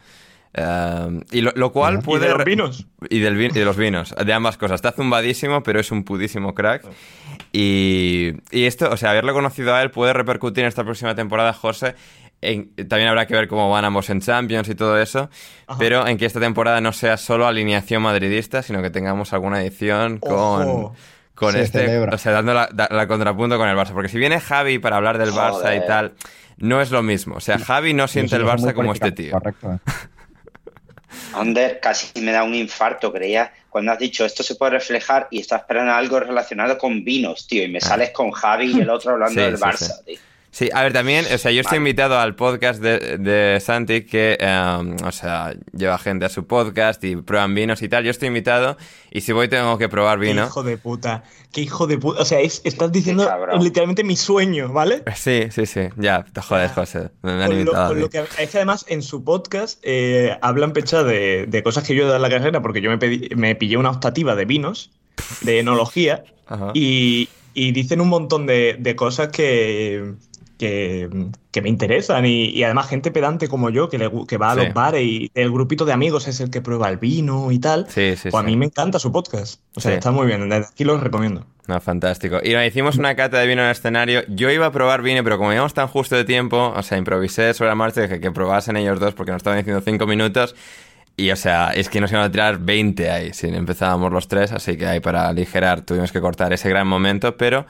eh, 0.55 1.21
y 1.33 1.41
lo, 1.43 1.53
lo 1.55 1.73
cual 1.73 1.99
¿Y 2.01 2.03
puede... 2.03 2.29
de 2.29 2.35
los 2.35 2.45
vinos? 2.45 2.87
Y, 3.09 3.19
del 3.21 3.41
y 3.41 3.49
de 3.49 3.65
los 3.65 3.77
vinos, 3.77 4.15
de 4.25 4.33
ambas 4.33 4.57
cosas. 4.57 4.77
Está 4.77 4.93
zumbadísimo, 4.93 5.63
pero 5.63 5.81
es 5.81 5.91
un 5.91 6.05
pudísimo 6.05 6.55
crack. 6.55 6.85
Y, 7.53 8.33
y 8.53 8.65
esto, 8.67 8.91
o 8.91 8.97
sea, 8.97 9.11
haberlo 9.11 9.33
conocido 9.33 9.75
a 9.75 9.83
él 9.83 9.91
puede 9.91 10.13
repercutir 10.13 10.63
en 10.65 10.69
esta 10.69 10.85
próxima 10.85 11.15
temporada, 11.15 11.53
José. 11.53 11.95
En- 12.43 12.75
también 12.89 13.09
habrá 13.09 13.27
que 13.27 13.35
ver 13.35 13.49
cómo 13.49 13.69
van 13.71 13.85
ambos 13.85 14.09
en 14.11 14.21
Champions 14.21 14.69
y 14.69 14.75
todo 14.75 14.99
eso. 15.01 15.31
Ajá. 15.67 15.79
Pero 15.79 16.07
en 16.07 16.17
que 16.19 16.27
esta 16.27 16.41
temporada 16.41 16.81
no 16.81 16.93
sea 16.93 17.17
solo 17.17 17.47
alineación 17.47 18.03
madridista, 18.03 18.63
sino 18.63 18.81
que 18.83 18.91
tengamos 18.91 19.33
alguna 19.33 19.61
edición 19.63 20.19
con, 20.19 20.33
Ojo. 20.69 20.95
con 21.35 21.53
Se 21.53 21.63
este. 21.63 21.81
celebra. 21.81 22.15
O 22.15 22.19
sea, 22.19 22.33
dando 22.33 22.55
la, 22.55 22.69
da- 22.73 22.89
la 22.91 23.07
contrapunto 23.07 23.57
con 23.59 23.69
el 23.69 23.77
Barça. 23.77 23.93
Porque 23.93 24.09
si 24.09 24.19
viene 24.19 24.41
Javi 24.41 24.79
para 24.79 24.97
hablar 24.97 25.19
del 25.19 25.31
Barça 25.33 25.77
y 25.77 25.87
tal, 25.87 26.13
no 26.59 26.81
es 26.81 26.91
lo 26.91 27.03
mismo. 27.03 27.37
O 27.37 27.41
sea, 27.41 27.59
Javi 27.59 27.95
no 27.95 28.07
siente 28.09 28.37
el 28.37 28.45
Barça 28.45 28.73
como 28.75 28.93
este 28.93 29.13
tío. 29.13 29.33
Correcto, 29.33 29.73
¿eh? 29.73 29.79
Ander, 31.35 31.81
casi 31.81 32.21
me 32.21 32.31
da 32.33 32.45
un 32.45 32.55
infarto, 32.55 33.13
creía, 33.13 33.53
cuando 33.69 33.91
has 33.93 33.99
dicho 33.99 34.25
esto 34.25 34.43
se 34.43 34.55
puede 34.55 34.73
reflejar 34.73 35.27
y 35.31 35.41
estás 35.41 35.63
esperando 35.63 35.93
algo 35.93 36.21
relacionado 36.21 36.79
con 36.79 37.05
vinos, 37.05 37.47
tío, 37.49 37.65
y 37.65 37.69
me 37.69 37.81
sales 37.81 38.11
con 38.11 38.31
Javi 38.31 38.73
y 38.77 38.81
el 38.81 38.91
otro 38.91 39.13
hablando 39.13 39.35
Sí, 39.41 39.47
del 39.47 39.57
sí, 39.57 39.63
Barça, 39.63 39.77
sí. 39.79 39.93
tío. 40.07 40.19
Sí, 40.53 40.69
a 40.75 40.83
ver, 40.83 40.93
también, 40.93 41.27
o 41.33 41.39
sea, 41.39 41.53
yo 41.53 41.61
estoy 41.61 41.79
Vale. 41.79 41.91
invitado 41.91 42.19
al 42.19 42.35
podcast 42.35 42.83
de, 42.83 43.19
de 43.19 43.61
Santi 43.61 44.03
que, 44.03 44.37
em, 44.41 44.97
o 45.05 45.13
sea, 45.13 45.55
lleva 45.73 45.97
gente 45.97 46.25
a 46.25 46.29
su 46.29 46.45
podcast 46.45 47.03
y 47.05 47.15
prueban 47.15 47.55
vinos 47.55 47.83
y 47.83 47.89
tal. 47.89 48.03
Yo 48.03 48.11
estoy 48.11 48.29
invitado 48.29 48.77
y 49.13 49.21
si 49.21 49.31
voy 49.33 49.47
tengo 49.47 49.79
que 49.79 49.89
probar 49.89 50.19
Qué 50.19 50.27
vino. 50.27 50.45
hijo 50.47 50.65
de 50.65 50.77
puta. 50.77 51.23
Qué 51.53 51.61
hijo 51.61 51.87
de 51.87 51.99
puta. 51.99 52.21
O 52.21 52.25
sea, 52.25 52.41
es- 52.41 52.63
estás 52.65 52.91
diciendo 52.91 53.29
literalmente 53.61 54.03
mi 54.03 54.17
sueño, 54.17 54.73
¿vale? 54.73 55.05
Sí, 55.15 55.45
sí, 55.51 55.67
sí, 55.67 55.83
ya, 55.97 56.25
te 56.33 56.41
jodes, 56.41 56.73
José. 56.73 57.11
Me, 57.23 57.37
me 57.37 57.45
han 57.45 57.47
Con 57.47 57.55
lo- 57.57 57.61
invitado. 57.61 57.85
a 57.85 57.89
con 57.89 58.01
lo 58.01 58.11
que- 58.11 58.19
es 58.39 58.51
que 58.51 58.57
además 58.59 58.85
en 58.89 59.03
su 59.03 59.23
podcast 59.23 59.79
eh, 59.85 60.37
hablan 60.43 60.73
pecha 60.73 61.05
de, 61.05 61.47
de 61.47 61.63
cosas 61.63 61.85
que 61.87 61.95
yo 61.95 62.03
he 62.03 62.07
dado 62.07 62.17
en 62.17 62.23
la 62.23 62.29
carrera, 62.31 62.61
porque 62.61 62.81
yo 62.81 62.91
me, 62.91 62.99
pedí- 62.99 63.35
me 63.37 63.55
pillé 63.55 63.77
una 63.77 63.91
optativa 63.91 64.35
de 64.35 64.47
vinos, 64.47 64.91
de 65.43 65.61
enología, 65.61 66.25
y, 66.75 67.29
y 67.55 67.71
dicen 67.71 68.01
un 68.01 68.09
montón 68.09 68.47
de, 68.47 68.75
de 68.81 68.97
cosas 68.97 69.29
que, 69.29 70.15
que, 70.61 71.09
que 71.51 71.63
me 71.63 71.71
interesan. 71.71 72.27
Y, 72.27 72.51
y 72.51 72.63
además 72.63 72.87
gente 72.89 73.11
pedante 73.11 73.49
como 73.49 73.71
yo, 73.71 73.89
que, 73.89 73.99
le 73.99 74.11
que 74.29 74.37
va 74.37 74.53
a 74.53 74.55
Sí. 74.55 74.61
los 74.67 74.75
bares 74.75 75.03
y 75.03 75.31
el 75.35 75.51
grupito 75.51 75.85
de 75.87 75.93
amigos 75.95 76.29
es 76.29 76.39
el 76.41 76.51
que 76.51 76.61
prueba 76.61 76.89
el 76.91 76.99
vino 76.99 77.51
y 77.51 77.59
tal. 77.59 77.87
Sí, 77.89 78.15
sí, 78.17 78.29
Pues 78.31 78.45
a 78.45 78.47
mí 78.47 78.57
me 78.57 78.67
encanta 78.67 78.99
su 78.99 79.11
podcast. 79.11 79.61
O 79.75 79.81
sea, 79.81 79.95
está 79.95 80.11
muy 80.11 80.27
bien. 80.27 80.49
Desde 80.49 80.67
aquí 80.67 80.85
lo 80.85 80.99
recomiendo. 80.99 81.47
No, 81.67 81.81
fantástico. 81.81 82.41
Y 82.43 82.55
hicimos 82.57 82.97
una 82.99 83.15
cata 83.17 83.39
de 83.39 83.47
vino 83.47 83.63
en 83.63 83.67
el 83.69 83.73
escenario. 83.73 84.23
Yo 84.29 84.51
iba 84.51 84.67
a 84.67 84.73
probar 84.73 85.03
vino, 85.03 85.25
pero 85.25 85.39
como 85.39 85.53
íbamos 85.53 85.73
tan 85.73 85.89
justo 85.89 86.17
de 86.17 86.25
tiempo, 86.25 86.73
o 86.77 86.83
sea, 86.83 86.99
improvisé 86.99 87.55
sobre 87.55 87.71
la 87.71 87.75
marcha 87.77 88.01
y 88.01 88.03
dije 88.05 88.21
que 88.21 88.31
probasen 88.31 88.77
ellos 88.77 89.01
dos 89.01 89.15
porque 89.15 89.33
nos 89.33 89.39
estaban 89.39 89.59
diciendo 89.59 89.81
cinco 89.85 90.07
minutos. 90.07 90.55
Y, 91.17 91.31
o 91.31 91.37
sea, 91.37 91.71
es 91.75 91.89
que 91.89 92.01
nos 92.01 92.11
iban 92.13 92.25
a 92.25 92.31
tirar 92.31 92.59
20 92.59 93.11
ahí 93.11 93.33
si 93.33 93.47
empezábamos 93.49 94.11
los 94.13 94.27
tres, 94.27 94.53
así 94.53 94.77
que 94.77 94.87
ahí 94.87 95.01
para 95.01 95.29
aligerar 95.29 95.83
tuvimos 95.83 96.13
que 96.13 96.21
cortar 96.21 96.53
ese 96.53 96.69
gran 96.69 96.87
momento, 96.87 97.37
pero... 97.37 97.67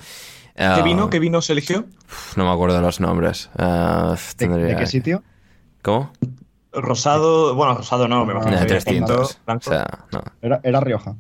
¿Qué 0.60 0.66
ah, 0.66 0.82
vino? 0.82 1.08
¿Qué 1.08 1.18
vino 1.18 1.40
se 1.40 1.54
eligió? 1.54 1.86
uf, 2.06 2.36
No 2.36 2.44
me 2.44 2.50
acuerdo 2.52 2.76
de 2.76 2.82
los 2.82 3.00
nombres. 3.00 3.48
Ah, 3.56 4.14
¿De, 4.14 4.34
tendría- 4.36 4.66
de 4.66 4.76
qué 4.76 4.86
sitio? 4.86 5.22
¿Cómo? 5.80 6.12
Rosado, 6.70 7.54
bueno, 7.54 7.76
rosado 7.76 8.06
no, 8.08 8.26
me 8.26 8.34
imagino. 8.34 8.56
De 8.56 8.58
Ah, 8.58 8.66
que 8.66 8.68
tres 8.68 8.84
tinto, 8.84 9.06
tintos. 9.06 9.38
O 9.46 9.70
sea, 9.70 9.86
no. 10.12 10.22
Era, 10.42 10.60
era 10.62 10.80
Rioja. 10.80 11.14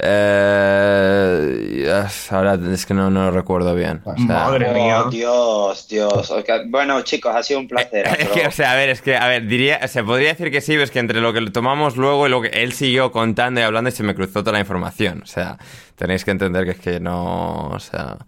Eh, 0.00 1.84
yes, 1.84 2.32
ahora 2.32 2.58
es 2.72 2.84
que 2.84 2.94
no, 2.94 3.10
no 3.10 3.26
lo 3.26 3.30
recuerdo 3.30 3.76
bien. 3.76 4.02
O 4.04 4.16
sea, 4.16 4.24
Madre 4.26 4.72
mía. 4.74 5.04
Oh, 5.06 5.10
Dios, 5.10 5.86
Dios. 5.88 6.30
Ok, 6.32 6.48
Bueno, 6.68 7.00
chicos, 7.02 7.34
ha 7.34 7.42
sido 7.44 7.60
un 7.60 7.68
placer. 7.68 8.06
Es 8.18 8.28
que, 8.30 8.46
o 8.46 8.50
sea, 8.50 8.72
a 8.72 8.74
ver, 8.74 8.88
es 8.88 9.02
que, 9.02 9.16
a 9.16 9.28
ver, 9.28 9.46
diría, 9.46 9.78
o 9.84 9.88
sea, 9.88 10.04
podría 10.04 10.30
decir 10.30 10.50
que 10.50 10.60
sí, 10.60 10.72
pero 10.72 10.82
es 10.82 10.90
que 10.90 10.98
entre 10.98 11.20
lo 11.20 11.32
que 11.32 11.40
tomamos 11.50 11.96
luego 11.96 12.26
y 12.26 12.30
lo 12.30 12.42
que 12.42 12.48
él 12.48 12.72
siguió 12.72 13.12
contando 13.12 13.60
y 13.60 13.62
hablando 13.62 13.88
y 13.88 13.92
se 13.92 14.02
me 14.02 14.14
cruzó 14.16 14.40
toda 14.42 14.52
la 14.54 14.60
información. 14.60 15.22
O 15.22 15.26
sea, 15.26 15.58
tenéis 15.94 16.24
que 16.24 16.32
entender 16.32 16.64
que 16.64 16.72
es 16.72 16.80
que 16.80 16.98
no, 17.00 17.68
o 17.68 17.78
sea, 17.78 18.18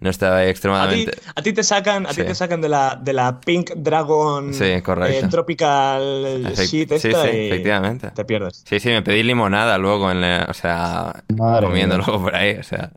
no 0.00 0.10
estaba 0.10 0.36
ahí 0.38 0.42
A 0.42 0.46
ti, 0.46 0.50
extremadamente. 0.50 1.18
a 1.34 1.42
ti 1.42 1.52
te 1.52 1.62
sacan, 1.62 2.06
a 2.06 2.10
ti 2.10 2.22
te 2.22 2.34
sacan 2.34 2.60
de 2.60 2.68
la, 2.68 2.98
de 3.02 3.12
la 3.12 3.40
Pink 3.40 3.70
Dragon 3.76 4.52
Sí, 4.52 4.80
correcto. 4.82 5.26
eh, 5.26 5.28
Tropical 5.30 6.02
Efect- 6.44 6.66
Shit 6.66 6.88
sí, 6.90 7.08
esta 7.08 7.22
sí, 7.22 7.28
y 7.36 7.46
efectivamente. 7.48 8.10
te 8.10 8.24
pierdes. 8.24 8.62
Sí, 8.66 8.80
sí, 8.80 8.88
me 8.90 9.02
pedí 9.02 9.22
limonada 9.22 9.78
luego, 9.78 10.10
en 10.10 10.20
la- 10.20 10.46
o 10.48 10.54
sea, 10.54 11.22
Madre 11.36 11.66
comiendo 11.66 11.96
mía. 11.96 12.04
luego 12.06 12.22
por 12.24 12.34
ahí, 12.34 12.56
o 12.56 12.62
sea. 12.62 12.90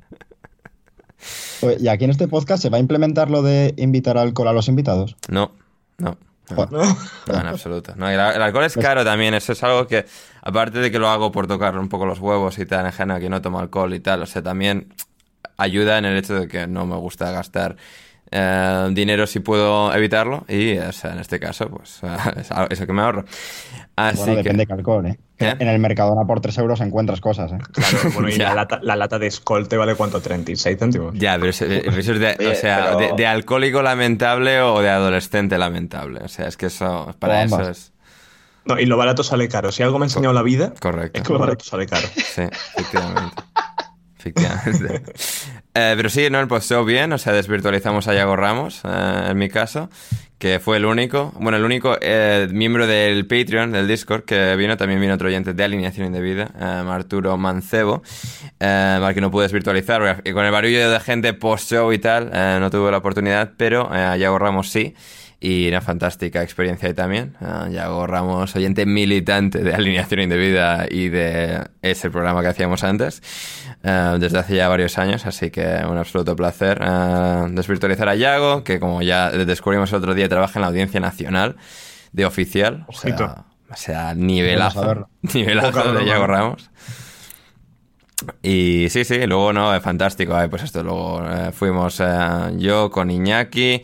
Oye, 1.62 1.77
¿Y 1.80 1.88
aquí 1.88 2.04
en 2.06 2.12
este 2.12 2.27
podcast 2.27 2.62
se 2.62 2.70
va 2.70 2.77
a 2.77 2.80
implementar 2.80 3.30
lo 3.32 3.42
de 3.42 3.74
invitar 3.77 4.18
alcohol 4.18 4.48
a 4.50 4.54
los 4.54 4.68
invitados? 4.68 5.16
No, 5.30 5.51
no. 5.98 6.18
no. 6.50 6.68
En 7.27 7.48
absoluto. 7.48 7.94
No, 7.98 8.08
el, 8.08 8.13
el 8.20 8.42
alcohol 8.42 8.63
es 8.66 8.75
caro 8.77 9.04
también. 9.04 9.34
Eso 9.34 9.51
es 9.54 9.63
algo 9.63 9.88
que, 9.88 10.06
aparte 10.42 10.80
de 10.80 10.92
que 10.92 11.00
lo 11.00 11.10
hago 11.10 11.32
por 11.32 11.48
tocar 11.48 11.77
un 11.77 11.89
poco 11.89 12.06
los 12.06 12.20
huevos 12.20 12.58
y 12.60 12.66
tal, 12.66 12.86
en 12.86 12.92
general, 12.94 13.20
que 13.20 13.30
no 13.30 13.42
tomo 13.42 13.60
alcohol 13.60 13.94
y 13.94 14.00
tal, 14.00 14.22
o 14.22 14.25
sea, 14.27 14.42
también 14.44 14.94
ayuda 15.58 15.98
en 15.98 16.06
el 16.06 16.18
hecho 16.18 16.40
de 16.40 16.48
que 16.48 16.68
no 16.68 16.86
me 16.86 16.96
gusta 16.96 17.32
gastar 17.32 17.76
eh, 18.32 18.90
dinero 18.92 19.26
si 19.26 19.40
puedo 19.40 19.94
evitarlo. 19.94 20.46
Y, 20.50 20.78
o 20.78 20.92
sea, 20.92 21.14
en 21.14 21.20
este 21.20 21.40
caso, 21.40 21.70
pues, 21.70 22.02
es 22.38 22.50
eso 22.72 22.86
que 22.86 22.94
me 22.94 23.02
ahorro. 23.02 23.26
Así 23.96 24.18
bueno, 24.20 24.34
que. 24.34 24.38
depende 24.44 24.62
de 24.64 24.68
qué 24.68 24.74
alcohol, 24.74 25.06
¿eh? 25.08 25.18
¿Eh? 25.40 25.56
En 25.60 25.68
el 25.68 25.80
Mercadona 25.80 26.26
por 26.28 26.42
3 26.42 26.58
euros 26.58 26.82
encuentras 26.82 27.22
cosas, 27.22 27.52
¿eh? 27.52 27.58
Claro, 27.72 27.98
bueno, 28.14 28.30
y 28.30 28.36
la 28.38 28.54
lata, 28.56 28.80
la 28.82 28.96
lata 28.96 29.18
de 29.20 29.30
Skoll 29.32 29.68
te 29.68 29.78
vale 29.78 29.96
cuánto, 29.96 30.20
36 30.22 30.78
céntimos. 30.78 31.14
Ya, 31.16 31.36
pero 31.38 31.50
eso, 31.50 31.66
eh, 31.66 31.84
eso 31.86 32.14
es 32.14 32.20
de, 32.20 32.36
Oye, 32.40 32.48
o 32.52 32.56
sea, 32.56 32.96
pero- 32.98 32.98
de, 32.98 33.14
de 33.16 33.28
alcohólico 33.28 33.82
lamentable 33.82 34.62
o 34.62 34.82
de 34.82 34.90
adolescente 34.90 35.58
lamentable. 35.58 36.20
O 36.24 36.28
sea, 36.28 36.48
es 36.48 36.58
que 36.58 36.66
eso, 36.68 37.16
para 37.20 37.36
O 37.36 37.38
eso 37.46 37.56
ambas. 37.56 37.70
es 37.70 37.94
No, 38.66 38.80
y 38.80 38.86
lo 38.86 38.98
barato 38.98 39.24
sale 39.24 39.48
caro. 39.48 39.72
Si 39.72 39.84
algo 39.84 39.98
me 40.00 40.06
ha 40.06 40.08
enseñado 40.08 40.34
la 40.34 40.44
vida, 40.44 40.74
correcto. 40.80 41.20
es 41.22 41.26
que 41.28 41.34
lo 41.34 41.40
barato 41.40 41.64
sale 41.64 41.86
caro. 41.88 42.08
Sí, 42.16 42.42
efectivamente. 42.76 43.44
Efectivamente. 44.20 45.04
Eh, 45.80 45.94
pero 45.96 46.10
sí, 46.10 46.28
¿no? 46.32 46.40
El 46.40 46.48
post-show 46.48 46.84
bien, 46.84 47.14
o 47.14 47.20
sea, 47.20 47.34
desvirtualizamos 47.34 48.08
a 48.08 48.16
Yago 48.16 48.36
Ramos, 48.36 48.82
eh, 48.84 49.28
en 49.30 49.38
mi 49.38 49.48
caso, 49.48 49.92
que 50.40 50.60
fue 50.60 50.78
el 50.78 50.86
único, 50.86 51.32
bueno, 51.40 51.60
el 51.60 51.64
único 51.64 51.96
eh, 52.02 52.48
miembro 52.52 52.88
del 52.88 53.28
Patreon, 53.28 53.72
del 53.72 53.88
Discord, 53.88 54.24
que 54.24 54.56
vino, 54.56 54.76
también 54.76 55.00
vino 55.00 55.14
otro 55.14 55.28
oyente 55.28 55.54
de 55.54 55.64
Alineación 55.64 56.08
Indebida, 56.08 56.50
eh, 56.60 56.64
Arturo 56.64 57.38
Mancebo, 57.38 58.02
eh, 58.60 59.00
al 59.04 59.14
que 59.14 59.22
no 59.22 59.30
pude 59.30 59.44
desvirtualizar, 59.44 60.16
porque 60.16 60.34
con 60.34 60.46
el 60.46 60.52
barullo 60.52 60.90
de 60.90 61.00
gente 61.00 61.36
post-show 61.36 61.94
y 61.94 62.00
tal, 62.00 62.32
no 62.60 62.72
tuve 62.72 62.90
la 62.90 62.98
oportunidad, 62.98 63.52
pero 63.56 63.88
a 63.92 64.18
Yago 64.18 64.40
Ramos 64.40 64.70
sí. 64.70 64.96
Y 65.39 65.67
una 65.67 65.82
fantástica 65.82 66.41
experiencia 66.41 66.88
ahí 66.88 66.96
también. 66.96 67.36
Uh, 67.39 67.70
Yago 67.70 68.08
Ramos, 68.08 68.56
oyente 68.56 68.86
militante 68.88 69.60
de 69.60 69.74
Alineación 69.74 70.22
Indebida 70.22 70.88
y 70.89 71.10
de 71.10 71.63
ese 71.84 72.10
programa 72.10 72.41
que 72.41 72.48
hacíamos 72.48 72.84
antes, 72.84 73.22
eh, 73.84 74.17
desde 74.20 74.39
hace 74.39 74.56
ya 74.56 74.67
varios 74.67 74.98
años. 74.98 75.27
Así 75.27 75.51
que 75.51 75.62
un 75.88 75.98
absoluto 75.98 76.36
placer 76.36 76.79
eh, 76.84 77.46
desvirtualizar 77.51 78.10
a 78.10 78.15
Yago, 78.15 78.63
que 78.63 78.79
como 78.79 79.03
ya 79.03 79.29
descubrimos 79.29 79.91
el 79.91 79.98
otro 80.00 80.15
día, 80.15 80.27
trabaja 80.27 80.58
en 80.58 80.62
la 80.62 80.67
Audiencia 80.70 81.00
Nacional 81.00 81.56
de 82.13 82.25
oficial. 82.25 82.86
O 82.88 82.94
sea, 82.94 83.13
Ojito. 83.13 83.46
o 83.70 83.75
sea 83.75 84.03
Vamos 84.06 84.12
a 84.12 84.15
nivelazo. 84.15 85.10
Nivelazo 85.34 85.94
de. 85.94 86.06
Yago 86.06 86.25
Ramos. 86.27 86.70
Y 88.41 88.88
sí, 88.89 89.03
sí, 89.06 89.25
luego 89.27 89.53
no, 89.53 89.75
eh, 89.75 89.79
fantástico. 89.79 90.39
eh, 90.41 90.50
pues 90.50 90.63
esto, 90.63 90.82
luego 90.84 91.24
eh, 91.29 91.51
fuimos 91.51 92.00
eh, 92.00 92.06
yo 92.58 92.89
con 92.89 93.12
Iñaki, 93.12 93.84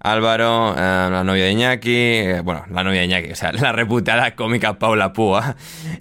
Álvaro, 0.00 0.74
eh, 0.76 1.08
la 1.10 1.22
novia 1.24 1.44
de 1.44 1.52
Iñaki, 1.52 1.90
eh, 1.94 2.40
bueno, 2.42 2.64
la 2.70 2.82
novia 2.82 3.00
de 3.00 3.06
Iñaki, 3.06 3.32
o 3.32 3.36
sea, 3.36 3.52
la 3.52 3.72
reputada 3.72 4.34
cómica 4.34 4.78
Paula 4.78 5.12
Púa, 5.12 5.56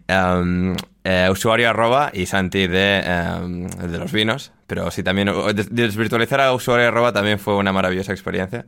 em, 0.08 0.76
eh, 1.04 1.28
usuario 1.32 1.70
arroba 1.70 2.10
y 2.14 2.26
Santi 2.26 2.68
de, 2.68 3.00
em, 3.00 3.68
de 3.68 3.98
los 3.98 4.12
vinos. 4.12 4.52
Pero 4.68 4.90
sí, 4.92 5.04
también 5.04 5.32
des- 5.56 5.74
desvirtualizar 5.74 6.40
a 6.42 6.54
usuario 6.54 6.88
arroba 6.88 7.12
también 7.12 7.40
fue 7.40 7.56
una 7.56 7.72
maravillosa 7.74 8.12
experiencia. 8.12 8.66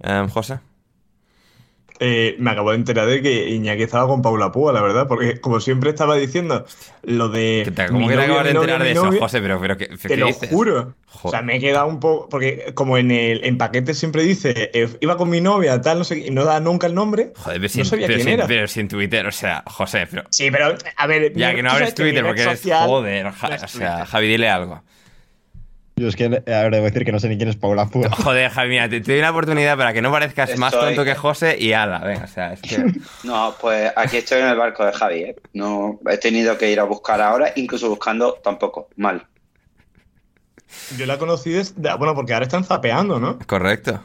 Em, 0.00 0.28
José. 0.28 0.60
Eh, 2.00 2.36
me 2.38 2.50
acabo 2.52 2.70
de 2.70 2.76
enterar 2.76 3.06
de 3.08 3.20
que 3.20 3.48
Iñaki 3.50 3.82
estaba 3.82 4.06
con 4.06 4.22
Paula 4.22 4.52
Púa, 4.52 4.72
la 4.72 4.80
verdad, 4.82 5.08
porque 5.08 5.40
como 5.40 5.58
siempre 5.60 5.90
estaba 5.90 6.14
diciendo 6.16 6.64
lo 7.02 7.28
de. 7.28 7.62
¿Qué 7.64 7.70
te- 7.72 7.82
mi 7.84 7.88
¿Cómo 7.88 8.08
que 8.08 8.14
te 8.16 8.22
acabas 8.22 8.44
de 8.44 8.50
enterar 8.52 8.82
de 8.82 8.90
eso, 8.92 9.12
José? 9.18 9.40
Pero, 9.40 9.60
pero, 9.60 9.76
¿qué, 9.76 9.86
Te 9.88 10.08
qué 10.08 10.16
lo 10.16 10.26
dices? 10.26 10.48
juro. 10.50 10.94
O 11.22 11.30
sea, 11.30 11.42
me 11.42 11.56
he 11.56 11.60
quedado 11.60 11.86
un 11.88 11.98
poco. 11.98 12.28
Porque 12.28 12.72
como 12.74 12.98
en 12.98 13.10
el 13.10 13.44
en 13.44 13.58
paquete 13.58 13.94
siempre 13.94 14.22
dice, 14.22 14.70
eh, 14.72 14.88
iba 15.00 15.16
con 15.16 15.28
mi 15.28 15.40
novia, 15.40 15.80
tal, 15.80 15.98
no 15.98 16.04
sé 16.04 16.18
y 16.26 16.30
no 16.30 16.44
da 16.44 16.60
nunca 16.60 16.86
el 16.86 16.94
nombre. 16.94 17.32
Joder, 17.36 17.58
pero 17.58 17.62
no 17.62 17.68
sin, 17.68 17.84
sabía 17.84 18.06
pero, 18.06 18.16
quién 18.18 18.24
sin, 18.26 18.34
era. 18.34 18.46
pero 18.46 18.68
sin 18.68 18.86
Twitter, 18.88 19.26
o 19.26 19.32
sea, 19.32 19.64
José, 19.66 20.06
pero... 20.08 20.22
Sí, 20.30 20.50
pero 20.52 20.74
a 20.96 21.06
ver. 21.08 21.32
Ya 21.34 21.54
que 21.54 21.62
no 21.62 21.70
abres 21.70 21.94
Twitter 21.94 22.24
porque 22.24 22.42
eres... 22.42 22.60
social 22.60 22.86
Joder, 22.86 23.30
Ja- 23.32 23.58
o 23.64 23.68
sea. 23.68 24.06
Javi, 24.06 24.28
dile 24.28 24.48
algo. 24.48 24.82
Yo 25.98 26.08
es 26.08 26.16
que, 26.16 26.24
a 26.26 26.28
ver, 26.62 26.70
debo 26.70 26.84
decir 26.84 27.04
que 27.04 27.12
no 27.12 27.18
sé 27.18 27.28
ni 27.28 27.36
quién 27.36 27.48
es 27.48 27.56
Paula 27.56 27.86
Púa. 27.86 28.08
Joder, 28.22 28.50
Javi, 28.50 28.68
mira, 28.70 28.88
te, 28.88 29.00
te 29.00 29.12
doy 29.12 29.18
una 29.20 29.30
oportunidad 29.30 29.76
para 29.76 29.92
que 29.92 30.00
no 30.00 30.10
parezcas 30.12 30.56
más 30.56 30.72
tonto 30.72 31.04
que 31.04 31.14
José 31.14 31.56
y 31.58 31.72
ala, 31.72 31.98
venga, 31.98 32.24
o 32.24 32.28
sea, 32.28 32.52
es 32.52 32.62
que... 32.62 32.84
No, 33.24 33.54
pues 33.60 33.92
aquí 33.96 34.18
estoy 34.18 34.40
en 34.40 34.48
el 34.48 34.56
barco 34.56 34.84
de 34.84 34.92
Javi, 34.92 35.22
¿eh? 35.22 35.36
No 35.54 35.98
he 36.08 36.18
tenido 36.18 36.56
que 36.56 36.70
ir 36.70 36.78
a 36.80 36.84
buscar 36.84 37.20
ahora, 37.20 37.52
incluso 37.56 37.88
buscando 37.88 38.34
tampoco, 38.44 38.88
mal. 38.96 39.26
Yo 40.96 41.06
la 41.06 41.18
conocí 41.18 41.50
desde. 41.50 41.74
Bueno, 41.96 42.14
porque 42.14 42.34
ahora 42.34 42.44
están 42.44 42.62
zapeando, 42.64 43.18
¿no? 43.18 43.38
Correcto. 43.46 44.00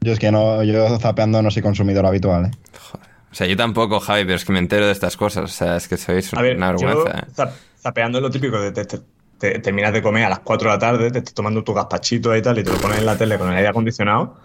Yo 0.00 0.12
es 0.12 0.18
que 0.18 0.30
no, 0.32 0.62
yo 0.62 0.98
zapeando 0.98 1.42
no 1.42 1.50
soy 1.50 1.62
consumidor 1.62 2.06
habitual, 2.06 2.46
¿eh? 2.46 2.50
O 3.30 3.34
sea, 3.34 3.46
yo 3.46 3.56
tampoco, 3.56 4.00
Javi, 4.00 4.24
pero 4.24 4.36
es 4.36 4.44
que 4.44 4.52
me 4.52 4.58
entero 4.60 4.86
de 4.86 4.92
estas 4.92 5.16
cosas, 5.16 5.44
o 5.44 5.48
sea, 5.48 5.76
es 5.76 5.86
que 5.86 5.96
sois 5.98 6.32
A 6.32 6.40
ver, 6.40 6.56
una 6.56 6.74
yo 6.76 6.86
vergüenza, 6.86 7.18
¿eh? 7.20 7.24
za- 7.34 7.52
zapeando 7.82 8.18
es 8.18 8.22
lo 8.22 8.30
típico 8.30 8.58
de 8.58 8.72
te, 8.72 8.98
te- 9.38 9.50
te- 9.52 9.58
terminas 9.60 9.92
de 9.92 10.02
comer 10.02 10.24
a 10.24 10.28
las 10.28 10.40
4 10.40 10.68
de 10.70 10.74
la 10.76 10.78
tarde, 10.78 11.10
te 11.10 11.18
estás 11.18 11.34
tomando 11.34 11.62
tu 11.64 11.72
gazpachito 11.74 12.34
y 12.36 12.42
tal, 12.42 12.58
y 12.58 12.64
te 12.64 12.70
lo 12.70 12.78
pones 12.78 12.98
en 12.98 13.06
la 13.06 13.16
tele 13.16 13.38
con 13.38 13.48
el 13.50 13.56
aire 13.56 13.68
acondicionado. 13.68 14.36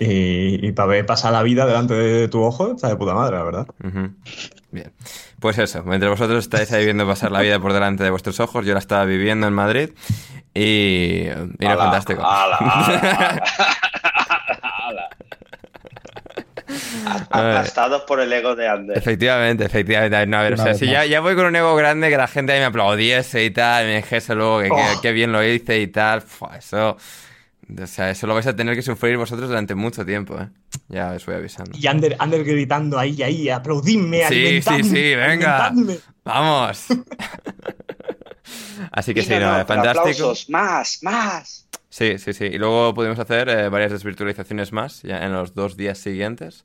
Y, 0.00 0.70
para 0.72 0.86
ver 0.86 1.06
pasar 1.06 1.32
la 1.32 1.42
vida 1.42 1.66
delante 1.66 1.92
de 1.94 2.28
tu 2.28 2.40
ojo, 2.42 2.72
está 2.76 2.88
de 2.88 2.94
puta 2.96 3.14
madre, 3.14 3.36
la 3.36 3.42
verdad. 3.42 3.66
Ujú. 3.82 4.10
Bien. 4.70 4.92
Pues 5.40 5.58
eso, 5.58 5.82
mientras 5.84 6.10
vosotros 6.10 6.38
estáis 6.44 6.70
ahí 6.72 6.84
viendo 6.84 7.04
pasar 7.06 7.32
la 7.32 7.40
vida 7.40 7.58
por 7.58 7.72
delante 7.72 8.04
de 8.04 8.10
vuestros 8.10 8.38
ojos, 8.38 8.64
yo 8.64 8.74
la 8.74 8.78
estaba 8.78 9.04
viviendo 9.06 9.48
en 9.48 9.54
Madrid 9.54 9.90
y, 10.54 11.24
y 11.24 11.28
era 11.58 11.76
fantástico. 11.76 12.22
ala, 12.24 12.56
ala, 12.58 12.86
ala. 13.18 13.42
Aplastados 17.30 18.02
por 18.02 18.20
el 18.20 18.32
ego 18.32 18.54
de 18.56 18.68
Ander. 18.68 18.96
Efectivamente, 18.98 19.64
efectivamente. 19.64 20.26
No, 20.26 20.38
a 20.38 20.42
ver, 20.42 20.54
o 20.54 20.56
sea, 20.56 20.74
si 20.74 20.86
ya, 20.86 21.04
ya 21.04 21.20
voy 21.20 21.34
con 21.34 21.46
un 21.46 21.56
ego 21.56 21.74
grande 21.76 22.08
que 22.10 22.16
la 22.16 22.26
gente 22.28 22.52
ahí 22.52 22.58
me 22.60 22.66
aplaudiese 22.66 23.44
y 23.44 23.50
tal, 23.50 23.84
me 23.86 23.96
dijese 23.96 24.34
luego 24.34 24.60
que, 24.60 24.68
que- 24.68 24.74
Oh. 24.74 25.00
que 25.00 25.12
bien 25.12 25.32
lo 25.32 25.44
hice 25.44 25.78
y 25.80 25.86
tal, 25.88 26.22
fua, 26.22 26.56
eso... 26.58 26.96
O 27.80 27.86
sea, 27.86 28.08
eso 28.08 28.26
lo 28.26 28.32
vais 28.32 28.46
a 28.46 28.56
tener 28.56 28.74
que 28.74 28.80
sufrir 28.80 29.18
vosotros 29.18 29.46
durante 29.50 29.74
mucho 29.74 30.02
tiempo, 30.06 30.40
¿eh? 30.40 30.48
Ya 30.88 31.10
os 31.12 31.26
voy 31.26 31.34
avisando. 31.34 31.76
Y 31.78 31.86
Ander, 31.86 32.16
Ander 32.18 32.42
gritando 32.42 32.98
ahí, 32.98 33.22
ahí, 33.22 33.50
aplaudidme, 33.50 34.20
Sí, 34.20 34.24
alimentadme, 34.24 34.84
sí, 34.84 34.88
sí, 34.88 35.14
venga. 35.14 35.66
alimentadme. 35.66 35.98
¡Vamos! 36.24 36.86
Así 38.92 39.12
que 39.12 39.22
sí, 39.22 39.28
Mira, 39.34 39.40
no, 39.52 39.58
no, 39.58 39.66
pero 39.66 39.82
fantástico. 39.82 40.00
aplausos, 40.30 40.48
más, 40.48 40.98
más. 41.02 41.67
Sí, 41.90 42.18
sí, 42.18 42.34
sí. 42.34 42.44
Y 42.44 42.58
luego 42.58 42.92
pudimos 42.92 43.18
hacer 43.18 43.48
eh, 43.48 43.68
varias 43.70 43.92
desvirtualizaciones 43.92 44.72
más 44.72 45.02
ya 45.02 45.24
en 45.24 45.32
los 45.32 45.54
dos 45.54 45.76
días 45.76 45.98
siguientes 45.98 46.64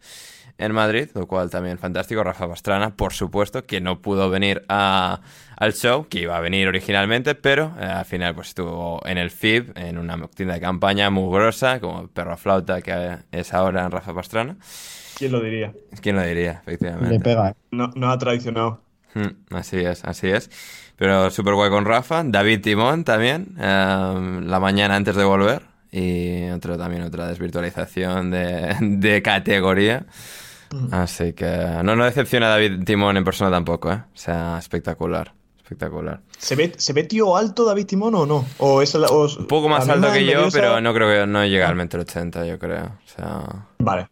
en 0.58 0.74
Madrid, 0.74 1.10
lo 1.16 1.28
cual 1.28 1.50
también 1.50 1.78
fantástico. 1.80 2.24
Rafa 2.24 2.48
Pastrana, 2.48 2.96
por 2.96 3.14
supuesto, 3.14 3.66
que 3.66 3.80
no 3.82 4.02
pudo 4.02 4.30
venir 4.30 4.64
a- 4.70 5.22
al 5.58 5.74
show, 5.74 6.08
que 6.10 6.20
iba 6.22 6.36
a 6.38 6.42
venir 6.42 6.68
originalmente, 6.68 7.36
pero 7.36 7.74
eh, 7.80 7.86
al 7.86 8.06
final 8.06 8.36
pues 8.36 8.50
estuvo 8.50 9.02
en 9.06 9.18
el 9.18 9.28
FIB, 9.28 9.72
en 9.78 9.98
una 9.98 10.28
tienda 10.28 10.56
de 10.56 10.62
campaña 10.62 11.10
muy 11.10 11.34
grosa, 11.34 11.80
como 11.80 12.08
Perro 12.10 12.36
Flauta, 12.38 12.82
que 12.82 13.18
es 13.32 13.54
ahora 13.54 13.86
en 13.86 13.92
Rafa 13.92 14.14
Pastrana. 14.14 14.58
¿Quién 15.14 15.32
lo 15.32 15.42
diría? 15.42 15.74
¿Quién 16.02 16.16
lo 16.18 16.24
diría, 16.24 16.52
Le 16.54 16.66
efectivamente? 16.74 17.20
pega, 17.20 17.50
¿eh? 17.50 17.56
No, 17.72 17.88
no 17.96 18.12
ha 18.12 18.18
traicionado. 18.18 18.84
Mm, 19.16 19.56
Así 19.56 19.78
es, 19.78 20.04
así 20.06 20.28
es. 20.30 20.50
Pero 20.96 21.30
súper 21.32 21.54
guay 21.56 21.70
con 21.70 21.86
Rafa. 21.86 22.24
David 22.26 22.62
Timón 22.62 23.04
también, 23.04 23.56
eh, 23.60 24.40
la 24.44 24.60
mañana 24.60 24.96
antes 24.96 25.16
de 25.16 25.24
volver. 25.24 25.64
Y 25.92 26.50
otro, 26.50 26.78
también 26.78 27.04
otra 27.04 27.28
desvirtualización 27.28 28.32
de, 28.32 28.76
de 28.82 29.22
categoría. 29.22 30.06
Así 30.92 31.34
que 31.34 31.46
no, 31.84 31.96
no 31.96 32.04
decepciona 32.06 32.48
a 32.48 32.50
David 32.50 32.84
Timón 32.84 33.16
en 33.18 33.24
persona 33.24 33.52
tampoco, 33.52 33.92
¿eh? 33.92 33.96
O 34.04 34.18
sea, 34.18 34.58
espectacular, 34.58 35.32
espectacular. 35.58 36.22
¿Se 36.40 36.56
ve, 36.56 36.74
¿Se 36.78 36.94
ve 36.94 37.04
tío 37.04 37.38
alto 37.38 37.64
David 37.64 37.86
Timón 37.86 38.16
o 38.16 38.26
no? 38.26 38.44
¿O 38.58 38.82
es 38.82 38.96
la- 38.96 39.08
o- 39.10 39.28
Un 39.38 39.46
poco 39.46 39.70
más 39.70 39.88
alto 39.88 40.12
que 40.12 40.26
yo, 40.26 40.48
pero 40.52 40.82
no 40.82 40.92
creo 40.96 41.10
que 41.22 41.28
no 41.28 41.46
llega 41.46 41.68
al 41.70 41.76
metro 41.76 42.02
ochenta, 42.02 42.44
yo 42.46 42.58
creo. 42.58 42.86
O 42.86 43.10
sea, 43.16 43.68
Vale. 43.78 44.08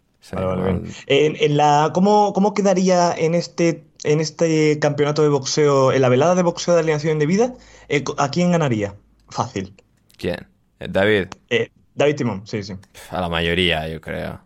En 1.07 1.57
la, 1.57 1.89
¿cómo, 1.93 2.31
¿Cómo 2.33 2.53
quedaría 2.53 3.11
en 3.17 3.33
este, 3.33 3.83
en 4.03 4.19
este 4.19 4.79
campeonato 4.79 5.21
de 5.23 5.29
boxeo, 5.29 5.91
en 5.91 6.01
la 6.01 6.09
velada 6.09 6.35
de 6.35 6.43
boxeo 6.43 6.73
de 6.73 6.79
alineación 6.81 7.19
de 7.19 7.25
vida? 7.25 7.53
eh, 7.89 8.03
¿A 8.17 8.29
quién 8.31 8.51
ganaría? 8.51 8.95
Fácil. 9.29 9.73
¿quién? 10.17 10.47
Eh, 10.79 10.87
David. 10.89 11.27
Eh, 11.49 11.69
David 11.95 12.15
Timón, 12.15 12.47
sí, 12.47 12.63
sí. 12.63 12.75
A 13.09 13.21
la 13.21 13.29
mayoría, 13.29 13.87
yo 13.87 13.99
creo. 14.01 14.39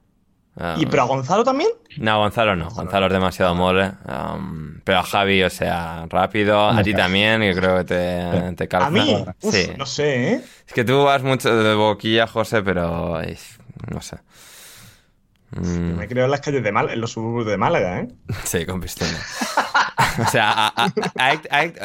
Ah, 0.58 0.76
¿Y 0.80 0.86
pero 0.86 1.04
a 1.04 1.06
Gonzalo 1.06 1.44
también? 1.44 1.70
No, 1.98 2.18
Gonzalo 2.20 2.56
no. 2.56 2.70
Gonzalo 2.70 3.08
es 3.08 3.12
demasiado 3.12 3.54
mole. 3.56 3.92
um, 4.08 4.80
pero 4.86 5.00
a 5.00 5.04
Javi, 5.04 5.44
o 5.44 5.50
sea, 5.50 6.06
rápido. 6.10 6.70
A 6.70 6.82
ti 6.82 6.94
también, 6.94 7.42
que 7.42 7.54
creo 7.54 7.78
que 7.80 7.84
te, 7.84 8.54
te 8.56 8.68
calza. 8.70 8.88
¿A 8.88 8.90
mí? 8.90 9.26
Uf, 9.42 9.54
Sí. 9.54 9.68
no 9.78 9.86
sé, 9.86 10.34
¿eh? 10.34 10.42
Es 10.66 10.74
que 10.74 10.86
tú 10.86 11.04
vas 11.04 11.22
mucho 11.24 11.54
de 11.56 11.76
boquilla, 11.76 12.26
José, 12.28 12.64
pero... 12.64 13.20
no 13.92 14.02
sé. 14.02 14.18
Mm, 15.56 15.98
Me 15.98 16.08
creo 16.08 16.26
en 16.26 16.32
las 16.32 16.42
calles 16.42 16.64
de 16.64 16.72
Málaga, 16.72 16.94
en 16.94 17.02
los 17.02 17.12
suburbios 17.12 17.48
de 17.48 17.58
Málaga, 17.58 18.00
¿eh? 18.02 18.08
sí, 18.44 18.66
con 18.66 18.82
pistola. 18.82 19.12
O 20.18 20.26
sea, 20.30 20.74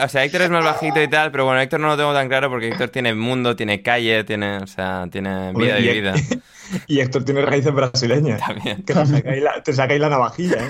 o 0.05 0.09
sea, 0.09 0.25
Héctor 0.25 0.43
es 0.43 0.50
más 0.50 0.65
bajito 0.65 1.03
y 1.03 1.09
tal, 1.09 1.33
pero 1.33 1.45
bueno, 1.47 1.61
Héctor 1.61 1.81
no 1.81 1.89
lo 1.89 1.97
tengo 1.97 2.15
tan 2.15 2.29
claro 2.29 2.49
porque 2.49 2.69
Héctor 2.69 2.89
tiene 2.91 3.12
mundo, 3.12 3.57
tiene 3.57 3.83
calle, 3.83 4.23
tiene, 4.23 4.59
o 4.59 4.67
sea, 4.69 5.09
tiene 5.11 5.53
vida 5.53 5.81
y, 5.81 6.00
vida. 6.00 6.15
Y 6.87 7.00
Héctor 7.00 7.25
tiene 7.25 7.43
raíces 7.43 7.75
brasileñas. 7.75 8.41
También. 8.41 8.85
Que 8.85 8.95
te 8.95 9.07
sacáis 9.07 9.43
la, 9.43 9.62
te 9.62 9.73
sacáis 9.73 10.00
la 10.00 10.09
navajilla, 10.09 10.57
¿eh? 10.59 10.69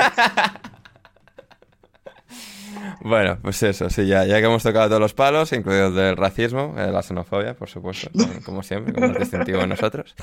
Bueno, 3.03 3.39
pues 3.41 3.63
eso, 3.63 3.89
sí, 3.89 4.07
ya, 4.07 4.27
ya 4.27 4.39
que 4.41 4.45
hemos 4.45 4.63
tocado 4.63 4.89
todos 4.89 5.01
los 5.01 5.15
palos, 5.15 5.53
incluidos 5.53 5.95
del 5.95 6.17
racismo, 6.17 6.75
eh, 6.77 6.91
la 6.93 7.03
xenofobia, 7.03 7.55
por 7.55 7.69
supuesto, 7.69 8.11
como, 8.45 8.63
siempre, 8.63 8.93
como 8.93 9.07
es 9.07 9.19
distintivo 9.19 9.59
de 9.61 9.67
nosotros. 9.67 10.15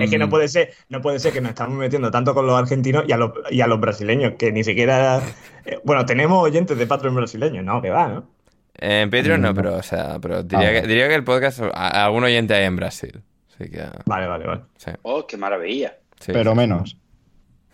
es 0.00 0.10
que 0.10 0.18
no 0.18 0.28
puede 0.28 0.48
ser, 0.48 0.74
no 0.90 1.00
puede 1.00 1.18
ser 1.18 1.32
que 1.32 1.40
nos 1.40 1.50
estamos 1.50 1.78
metiendo 1.78 2.10
tanto 2.10 2.34
con 2.34 2.46
los 2.46 2.58
argentinos 2.58 3.04
y 3.08 3.12
a 3.12 3.16
los, 3.16 3.32
y 3.50 3.60
a 3.62 3.66
los 3.66 3.80
brasileños, 3.80 4.34
que 4.38 4.52
ni 4.52 4.64
siquiera. 4.64 5.22
Eh, 5.64 5.78
bueno, 5.84 6.04
tenemos 6.04 6.42
oyentes 6.42 6.76
de 6.76 6.86
Patreon 6.86 7.14
brasileños, 7.14 7.64
¿no? 7.64 7.80
Que 7.80 7.90
va, 7.90 8.08
¿no? 8.08 8.38
en 8.80 9.10
Patreon 9.10 9.40
no, 9.40 9.52
mm. 9.52 9.56
pero, 9.56 9.76
o 9.76 9.82
sea, 9.82 10.18
pero 10.20 10.42
diría, 10.42 10.72
que, 10.72 10.86
diría 10.86 11.08
que 11.08 11.14
el 11.14 11.24
podcast, 11.24 11.60
algún 11.74 12.24
oyente 12.24 12.54
hay 12.54 12.64
en 12.64 12.76
Brasil. 12.76 13.22
Así 13.48 13.70
que, 13.70 13.84
vale, 14.06 14.26
vale, 14.26 14.46
vale. 14.46 14.62
Oh, 15.02 15.26
qué 15.26 15.36
maravilla. 15.36 15.98
pero 16.26 16.54
menos. 16.54 16.96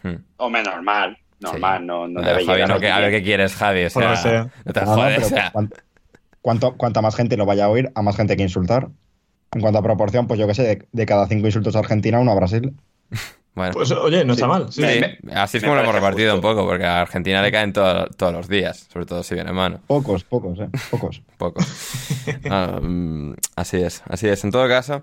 Hmm. 0.02 0.16
O 0.37 0.49
menos 0.49 0.83
mal. 0.83 1.16
Normal, 1.44 1.86
no, 1.86 2.08
no 2.08 2.20
debe 2.20 2.44
Javi, 2.44 2.62
no, 2.66 2.74
a 2.74 3.00
ver 3.00 3.10
qué 3.10 3.22
quieres, 3.22 3.54
Javi. 3.54 3.84
O 3.84 3.90
sea, 3.90 4.50
no 4.64 4.72
te 4.72 4.80
jodes. 4.80 5.24
o 5.24 5.28
sea. 5.28 5.52
Cuanto, 6.40 6.76
cuanta 6.76 7.00
más 7.00 7.16
gente 7.16 7.36
lo 7.38 7.46
vaya 7.46 7.64
a 7.64 7.68
oír, 7.70 7.90
a 7.94 8.02
más 8.02 8.16
gente 8.16 8.36
que 8.36 8.42
insultar. 8.42 8.88
En 9.52 9.60
cuanto 9.60 9.78
a 9.78 9.82
proporción, 9.82 10.26
pues 10.26 10.38
yo 10.38 10.46
qué 10.46 10.54
sé, 10.54 10.62
de, 10.62 10.88
de 10.92 11.06
cada 11.06 11.26
cinco 11.26 11.46
insultos 11.46 11.74
a 11.76 11.78
Argentina, 11.78 12.18
uno 12.20 12.32
a 12.32 12.34
Brasil. 12.34 12.74
Bueno, 13.54 13.73
pues 13.73 13.92
oye, 13.92 14.25
no 14.25 14.32
está 14.32 14.49
mal. 14.49 14.66
así 14.66 15.56
es 15.56 15.62
como 15.62 15.76
lo 15.76 15.82
hemos 15.82 15.94
repartido 15.94 16.34
un 16.34 16.40
poco, 16.40 16.66
porque 16.66 16.84
a 16.84 17.02
Argentina 17.02 17.40
le 17.40 17.52
caen 17.52 17.73
todos 17.73 18.32
los 18.32 18.49
días, 18.49 18.88
sobre 18.92 19.06
todo 19.06 19.23
si 19.23 19.34
viene 19.34 19.52
mano. 19.52 19.80
Pocos, 19.87 20.25
pocos, 20.25 20.58
¿eh? 20.58 20.68
Pocos. 20.90 21.23
pocos. 21.38 21.64
Ah, 22.50 22.80
mm, 22.82 23.34
así 23.54 23.76
es, 23.76 24.02
así 24.08 24.28
es. 24.28 24.42
En 24.42 24.50
todo 24.50 24.66
caso, 24.66 25.02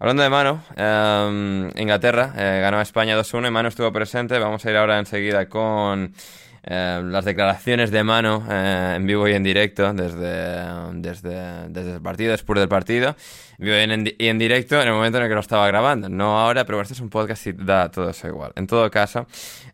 hablando 0.00 0.24
de 0.24 0.30
mano, 0.30 0.64
em, 0.76 1.70
Inglaterra 1.80 2.34
eh, 2.36 2.58
ganó 2.60 2.78
a 2.78 2.82
España 2.82 3.16
2-1 3.16 3.46
y 3.46 3.50
Mano 3.52 3.68
estuvo 3.68 3.92
presente. 3.92 4.36
Vamos 4.40 4.66
a 4.66 4.70
ir 4.70 4.76
ahora 4.76 4.98
enseguida 4.98 5.48
con 5.48 6.12
eh, 6.64 7.02
las 7.04 7.24
declaraciones 7.24 7.90
de 7.90 8.04
mano 8.04 8.46
eh, 8.48 8.94
en 8.96 9.04
vivo 9.04 9.26
y 9.26 9.32
en 9.32 9.42
directo 9.42 9.92
desde, 9.92 10.64
desde, 10.94 11.68
desde, 11.68 11.94
el 11.94 12.00
partido, 12.00 12.30
después 12.30 12.60
del 12.60 12.68
partido, 12.68 13.16
vivo 13.58 13.74
y 13.76 14.28
en, 14.28 14.38
directo 14.38 14.80
en 14.80 14.86
el 14.86 14.94
momento 14.94 15.18
en 15.18 15.24
el 15.24 15.28
que 15.28 15.34
lo 15.34 15.40
estaba 15.40 15.66
grabando. 15.66 16.08
No 16.08 16.38
ahora, 16.38 16.64
pero 16.64 16.80
este 16.80 16.94
es 16.94 17.00
un 17.00 17.10
podcast 17.10 17.48
y 17.48 17.52
da 17.52 17.90
todo 17.90 18.10
eso 18.10 18.28
igual. 18.28 18.52
En 18.54 18.68
todo 18.68 18.88
caso, 18.92 19.26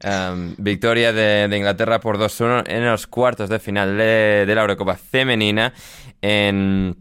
eh, 0.03 0.55
victoria 0.57 1.13
de, 1.13 1.55
Inglaterra 1.55 2.01
por 2.01 2.17
2-1 2.17 2.65
en 2.67 2.87
los 2.87 3.07
cuartos 3.07 3.51
de 3.51 3.59
final 3.59 3.99
de, 3.99 4.45
de 4.47 4.55
la 4.55 4.63
Eurocopa 4.63 4.97
femenina 4.97 5.75
en, 6.23 6.97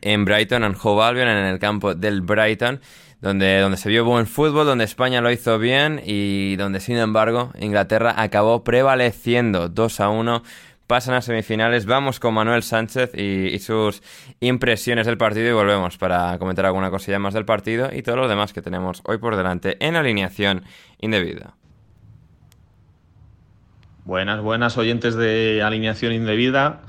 en 0.00 0.24
Brighton, 0.24 0.64
en 0.64 0.74
Hove 0.82 1.04
Albion, 1.04 1.28
en 1.28 1.46
el 1.46 1.58
campo 1.60 1.94
del 1.94 2.22
Brighton 2.22 2.80
donde, 3.20 3.60
donde 3.60 3.76
se 3.76 3.88
vio 3.88 4.04
buen 4.04 4.26
fútbol, 4.26 4.66
donde 4.66 4.84
España 4.84 5.20
lo 5.20 5.30
hizo 5.30 5.58
bien 5.58 6.00
y 6.04 6.56
donde, 6.56 6.80
sin 6.80 6.96
embargo, 6.96 7.52
Inglaterra 7.58 8.14
acabó 8.16 8.64
prevaleciendo 8.64 9.68
2 9.68 10.00
a 10.00 10.08
1 10.08 10.42
pasan 10.90 11.14
a 11.14 11.22
semifinales. 11.22 11.86
Vamos 11.86 12.18
con 12.18 12.34
Manuel 12.34 12.64
Sánchez 12.64 13.12
y, 13.14 13.56
sus 13.60 14.02
impresiones 14.40 15.06
del 15.06 15.16
partido 15.16 15.48
y 15.48 15.52
volvemos 15.52 15.96
para 15.96 16.36
comentar 16.38 16.66
alguna 16.66 16.90
cosilla 16.90 17.20
más 17.20 17.32
del 17.32 17.44
partido 17.44 17.90
y 17.92 18.02
todo 18.02 18.16
lo 18.16 18.26
demás 18.26 18.52
que 18.52 18.60
tenemos 18.60 19.00
hoy 19.04 19.18
por 19.18 19.36
delante 19.36 19.76
en 19.78 19.94
alineación 19.94 20.64
indebida. 20.98 21.54
Buenas, 24.04 24.42
buenas 24.42 24.76
oyentes 24.78 25.14
de 25.14 25.62
alineación 25.62 26.12
indebida. 26.12 26.80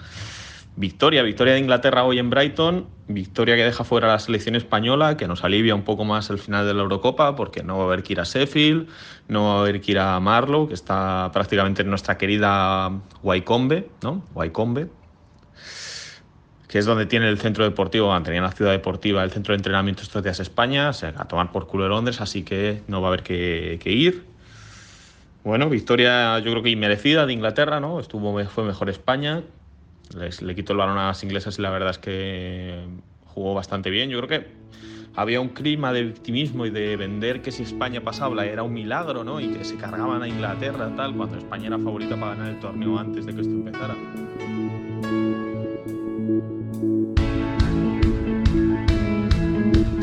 Victoria, 0.77 1.21
victoria 1.21 1.53
de 1.53 1.59
Inglaterra 1.59 2.05
hoy 2.05 2.17
en 2.17 2.29
Brighton, 2.29 2.87
victoria 3.07 3.57
que 3.57 3.63
deja 3.65 3.83
fuera 3.83 4.07
a 4.07 4.13
la 4.13 4.19
selección 4.19 4.55
española, 4.55 5.17
que 5.17 5.27
nos 5.27 5.43
alivia 5.43 5.75
un 5.75 5.83
poco 5.83 6.05
más 6.05 6.29
el 6.29 6.39
final 6.39 6.65
de 6.65 6.73
la 6.73 6.81
Eurocopa, 6.81 7.35
porque 7.35 7.61
no 7.61 7.77
va 7.77 7.83
a 7.83 7.87
haber 7.87 8.03
que 8.03 8.13
ir 8.13 8.21
a 8.21 8.23
Sheffield, 8.23 8.87
no 9.27 9.43
va 9.45 9.57
a 9.57 9.59
haber 9.61 9.81
que 9.81 9.91
ir 9.91 9.99
a 9.99 10.17
Marlow, 10.21 10.69
que 10.69 10.73
está 10.73 11.29
prácticamente 11.33 11.81
en 11.81 11.89
nuestra 11.89 12.17
querida 12.17 12.89
Wycombe, 13.21 13.89
¿no? 14.01 14.23
Wycombe, 14.33 14.87
que 16.69 16.79
es 16.79 16.85
donde 16.85 17.05
tiene 17.05 17.27
el 17.27 17.37
centro 17.37 17.65
deportivo, 17.65 18.17
tenía 18.23 18.41
la 18.41 18.53
ciudad 18.53 18.71
deportiva, 18.71 19.25
el 19.25 19.31
centro 19.31 19.51
de 19.51 19.57
entrenamiento 19.57 20.03
estos 20.03 20.23
días 20.23 20.39
España, 20.39 20.89
o 20.89 20.93
sea, 20.93 21.13
a 21.17 21.25
tomar 21.25 21.51
por 21.51 21.67
culo 21.67 21.83
de 21.83 21.89
Londres, 21.89 22.21
así 22.21 22.43
que 22.43 22.81
no 22.87 23.01
va 23.01 23.09
a 23.09 23.09
haber 23.09 23.23
que, 23.23 23.77
que 23.83 23.91
ir. 23.91 24.23
Bueno, 25.43 25.69
victoria 25.69 26.39
yo 26.39 26.51
creo 26.51 26.63
que 26.63 26.69
inmerecida 26.69 27.25
de 27.25 27.33
Inglaterra, 27.33 27.81
¿no? 27.81 27.99
Estuvo, 27.99 28.41
fue 28.45 28.63
mejor 28.63 28.89
España, 28.89 29.43
le 30.15 30.55
quito 30.55 30.73
el 30.73 30.77
balón 30.77 30.97
a 30.97 31.07
las 31.07 31.23
inglesas 31.23 31.57
y 31.59 31.61
la 31.61 31.69
verdad 31.69 31.91
es 31.91 31.97
que 31.97 32.83
jugó 33.25 33.53
bastante 33.53 33.89
bien. 33.89 34.09
Yo 34.09 34.17
creo 34.21 34.41
que 34.41 34.47
había 35.15 35.41
un 35.41 35.49
clima 35.49 35.91
de 35.91 36.03
victimismo 36.03 36.65
y 36.65 36.69
de 36.69 36.95
vender 36.95 37.41
que 37.41 37.51
si 37.51 37.63
España 37.63 38.01
pasaba 38.01 38.45
era 38.45 38.63
un 38.63 38.73
milagro, 38.73 39.23
¿no? 39.23 39.39
Y 39.39 39.49
que 39.49 39.63
se 39.63 39.75
cargaban 39.75 40.23
a 40.23 40.27
Inglaterra, 40.27 40.91
tal, 40.95 41.15
cuando 41.15 41.37
España 41.37 41.67
era 41.67 41.77
favorita 41.77 42.15
para 42.15 42.35
ganar 42.35 42.53
el 42.53 42.59
torneo 42.59 42.97
antes 42.97 43.25
de 43.25 43.35
que 43.35 43.41
esto 43.41 43.53
empezara. 43.53 43.95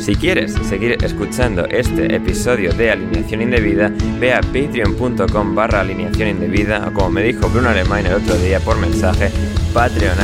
Si 0.09 0.17
quieres 0.17 0.55
seguir 0.67 0.97
escuchando 1.05 1.67
este 1.67 2.17
episodio 2.17 2.73
de 2.73 2.91
Alineación 2.91 3.43
Indebida, 3.43 3.93
ve 4.19 4.33
a 4.33 4.41
patreon.com 4.41 5.55
barra 5.55 5.83
alineación 5.83 6.31
indebida 6.31 6.89
o 6.89 6.95
como 6.95 7.11
me 7.11 7.23
dijo 7.23 7.51
Bruno 7.51 7.69
Alemán 7.69 8.07
el 8.07 8.15
otro 8.15 8.35
día 8.39 8.59
por 8.59 8.79
mensaje, 8.79 9.31
patreon 9.75 10.17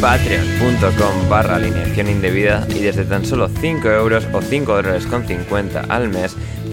patreon.com 0.00 1.28
barra 1.28 1.56
alineación 1.56 2.08
indebida 2.08 2.66
y 2.70 2.78
desde 2.78 3.04
tan 3.04 3.26
solo 3.26 3.50
5 3.50 3.86
euros 3.90 4.26
o 4.32 4.40
5 4.40 4.74
dólares 4.74 5.04
con 5.04 5.26
50 5.26 5.80
al 5.80 6.08
mes 6.08 6.34